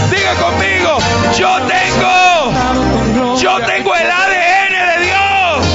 [0.09, 0.97] Diga conmigo,
[1.37, 5.65] yo tengo, yo tengo el ADN de Dios.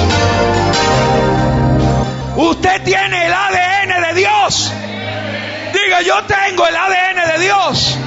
[2.37, 4.73] Usted tiene el ADN de Dios.
[5.73, 7.99] Diga, yo tengo el ADN de Dios.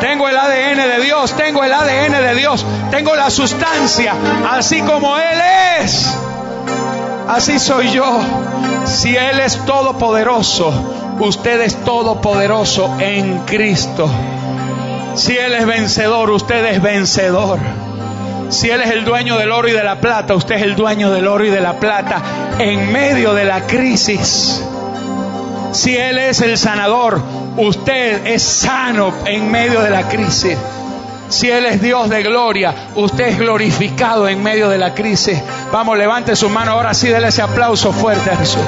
[0.00, 1.32] Tengo el ADN de Dios.
[1.36, 4.14] Tengo el ADN de Dios, tengo la sustancia,
[4.50, 5.40] así como Él
[5.80, 6.14] es.
[7.28, 8.20] Así soy yo.
[8.86, 10.72] Si Él es todopoderoso,
[11.20, 14.10] usted es todopoderoso en Cristo.
[15.14, 17.58] Si Él es vencedor, usted es vencedor.
[18.48, 21.10] Si Él es el dueño del oro y de la plata, usted es el dueño
[21.10, 22.20] del oro y de la plata
[22.58, 24.62] en medio de la crisis.
[25.72, 27.22] Si Él es el sanador,
[27.56, 30.56] usted es sano en medio de la crisis.
[31.28, 35.40] Si Él es Dios de gloria, usted es glorificado en medio de la crisis.
[35.72, 38.62] Vamos, levante su mano ahora sí, déle ese aplauso fuerte a Jesús.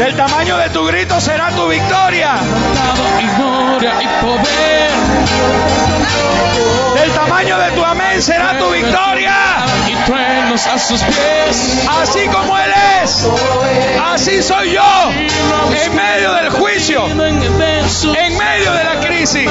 [0.00, 2.32] Del tamaño de tu grito será tu victoria.
[6.94, 9.49] Del tamaño de tu amén será tu victoria.
[10.50, 11.88] A sus pies.
[12.02, 12.72] Así como Él
[13.04, 13.24] es,
[14.02, 15.10] así soy yo.
[15.84, 19.48] En medio del juicio, en medio de la crisis.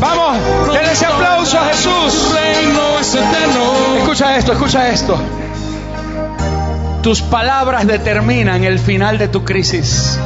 [0.00, 0.36] Vamos,
[0.72, 2.34] denle ese aplauso a Jesús.
[3.98, 5.20] Escucha esto, escucha esto.
[7.02, 10.18] Tus palabras determinan el final de tu crisis.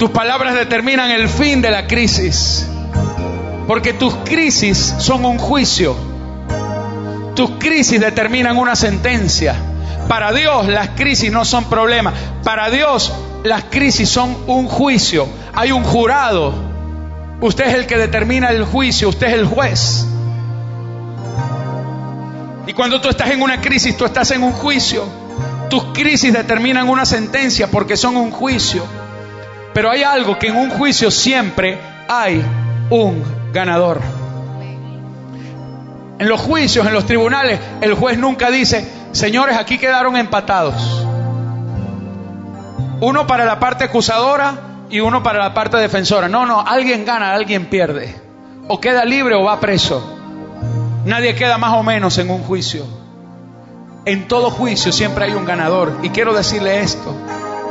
[0.00, 2.66] Tus palabras determinan el fin de la crisis.
[3.68, 6.11] Porque tus crisis son un juicio.
[7.34, 9.54] Tus crisis determinan una sentencia.
[10.08, 12.14] Para Dios las crisis no son problemas.
[12.44, 13.12] Para Dios
[13.44, 15.26] las crisis son un juicio.
[15.54, 16.52] Hay un jurado.
[17.40, 19.08] Usted es el que determina el juicio.
[19.08, 20.06] Usted es el juez.
[22.66, 25.04] Y cuando tú estás en una crisis, tú estás en un juicio.
[25.68, 28.84] Tus crisis determinan una sentencia porque son un juicio.
[29.72, 31.78] Pero hay algo que en un juicio siempre
[32.08, 32.44] hay
[32.90, 34.21] un ganador.
[36.18, 41.06] En los juicios, en los tribunales, el juez nunca dice, señores, aquí quedaron empatados.
[43.00, 44.54] Uno para la parte acusadora
[44.88, 46.28] y uno para la parte defensora.
[46.28, 48.14] No, no, alguien gana, alguien pierde.
[48.68, 50.18] O queda libre o va preso.
[51.04, 52.86] Nadie queda más o menos en un juicio.
[54.04, 55.98] En todo juicio siempre hay un ganador.
[56.02, 57.16] Y quiero decirle esto.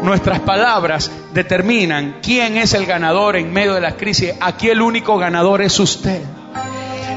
[0.02, 4.34] Nuestras palabras determinan quién es el ganador en medio de la crisis.
[4.42, 6.22] Aquí el único ganador es usted.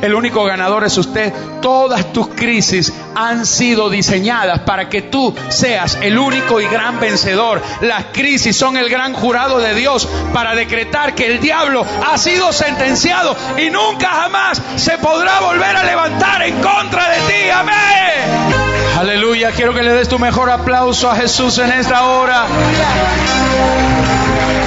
[0.03, 1.33] El único ganador es usted.
[1.61, 7.63] Todas tus crisis han sido diseñadas para que tú seas el único y gran vencedor.
[7.81, 12.53] Las crisis son el gran jurado de Dios para decretar que el diablo ha sido
[12.53, 17.51] sentenciado y nunca jamás se podrá volver a levantar en contra de ti.
[17.51, 18.65] Amén.
[18.99, 19.51] Aleluya.
[19.51, 22.47] Quiero que le des tu mejor aplauso a Jesús en esta hora.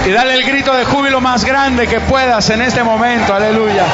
[0.05, 3.33] Y dale el grito de júbilo más grande que puedas en este momento.
[3.33, 3.85] Aleluya.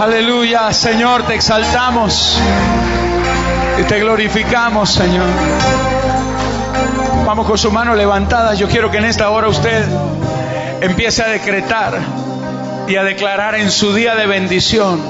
[0.00, 2.38] Aleluya, Señor, te exaltamos
[3.80, 5.26] y te glorificamos, Señor.
[7.24, 8.52] Vamos con su mano levantada.
[8.54, 9.84] Yo quiero que en esta hora usted
[10.82, 11.98] empiece a decretar
[12.86, 15.00] y a declarar en su día de bendición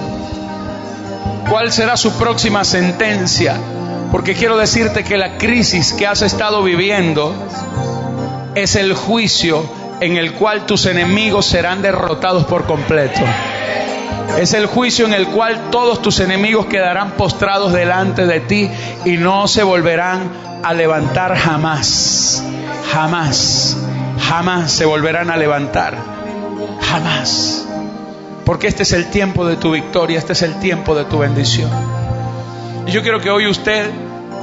[1.51, 3.57] cuál será su próxima sentencia.
[4.13, 7.35] Porque quiero decirte que la crisis que has estado viviendo
[8.55, 9.69] es el juicio
[10.01, 13.21] en el cual tus enemigos serán derrotados por completo.
[14.39, 18.71] Es el juicio en el cual todos tus enemigos quedarán postrados delante de ti
[19.05, 20.31] y no se volverán
[20.63, 22.43] a levantar jamás.
[22.93, 23.77] Jamás.
[24.29, 25.97] Jamás se volverán a levantar.
[26.81, 27.67] Jamás.
[28.45, 31.71] Porque este es el tiempo de tu victoria, este es el tiempo de tu bendición.
[32.87, 33.91] Y yo quiero que hoy usted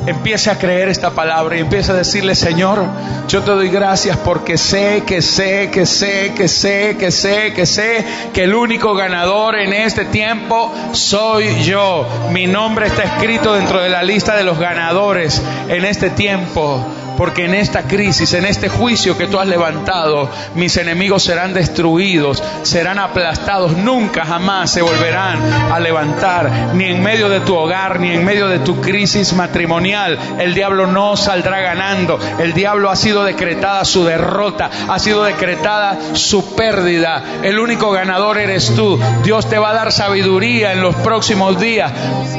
[0.05, 2.85] empiece a creer esta palabra y empiece a decirle, Señor,
[3.27, 7.65] yo te doy gracias porque sé, que sé, que sé, que sé, que sé, que
[7.65, 12.07] sé que el único ganador en este tiempo soy yo.
[12.31, 16.85] Mi nombre está escrito dentro de la lista de los ganadores en este tiempo.
[17.23, 22.43] Porque en esta crisis, en este juicio que tú has levantado, mis enemigos serán destruidos,
[22.63, 25.39] serán aplastados, nunca jamás se volverán
[25.71, 30.19] a levantar, ni en medio de tu hogar, ni en medio de tu crisis matrimonial.
[30.37, 35.97] El diablo no saldrá ganando, el diablo ha sido decretada su derrota, ha sido decretada
[36.15, 37.23] su pérdida.
[37.41, 38.99] El único ganador eres tú.
[39.23, 41.89] Dios te va a dar sabiduría en los próximos días,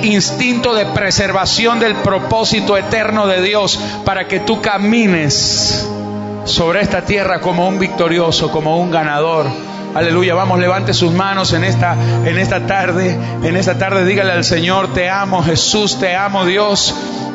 [0.02, 5.88] instinto de preservación del propósito eterno de Dios para que tú camines
[6.46, 9.46] sobre esta tierra como un victorioso, como un ganador.
[9.94, 14.42] Aleluya, vamos, levante sus manos en esta, en esta tarde, en esta tarde dígale al
[14.42, 16.94] Señor, te amo Jesús, te amo Dios.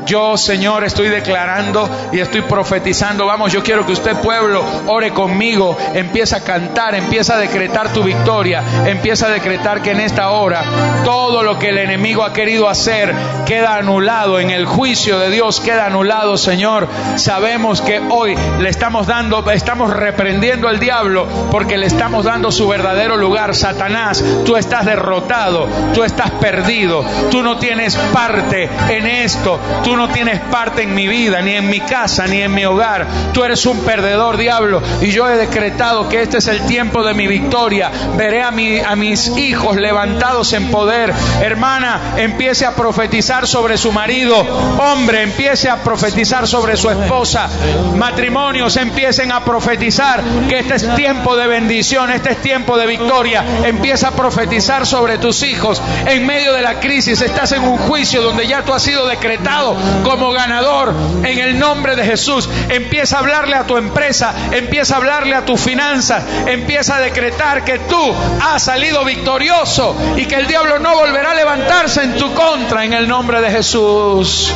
[0.10, 3.28] Yo, Señor, estoy declarando y estoy profetizando.
[3.28, 5.78] Vamos, yo quiero que usted, pueblo, ore conmigo.
[5.94, 8.64] Empieza a cantar, empieza a decretar tu victoria.
[8.88, 10.64] Empieza a decretar que en esta hora
[11.06, 13.14] todo lo que el enemigo ha querido hacer
[13.46, 14.40] queda anulado.
[14.40, 16.88] En el juicio de Dios queda anulado, Señor.
[17.18, 22.68] Sabemos que hoy le estamos dando, estamos reprendiendo al diablo porque le estamos dando su
[22.68, 23.56] verdadero lugar.
[23.56, 30.10] Satanás, tú estás derrotado, tú estás perdido, tú no tienes parte en esto, tú no
[30.10, 33.08] tienes parte en mi vida, ni en mi casa, ni en mi hogar.
[33.34, 37.14] Tú eres un perdedor, diablo, y yo he decretado que este es el tiempo de
[37.14, 37.92] mi victoria.
[38.18, 41.14] Veré a, a mis hijos levantados en poder.
[41.42, 44.38] Hermana, empiece a profetizar sobre su marido.
[44.80, 47.50] Hombre, empiece a profetizar sobre su esposa.
[47.96, 53.44] Matrimonios empiecen a profetizar que este es tiempo de bendición, este tiempo de victoria.
[53.64, 55.82] Empieza a profetizar sobre tus hijos.
[56.06, 59.76] En medio de la crisis estás en un juicio donde ya tú has sido decretado
[60.04, 60.94] como ganador
[61.24, 62.50] en el nombre de Jesús.
[62.70, 67.64] Empieza a hablarle a tu empresa, empieza a hablarle a tus finanzas, empieza a decretar
[67.64, 72.34] que tú has salido victorioso y que el diablo no volverá a levantarse en tu
[72.34, 74.54] contra en el nombre de Jesús.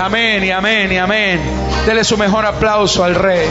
[0.00, 1.40] Amén y amén y amén.
[1.86, 3.48] Dele su mejor aplauso al rey.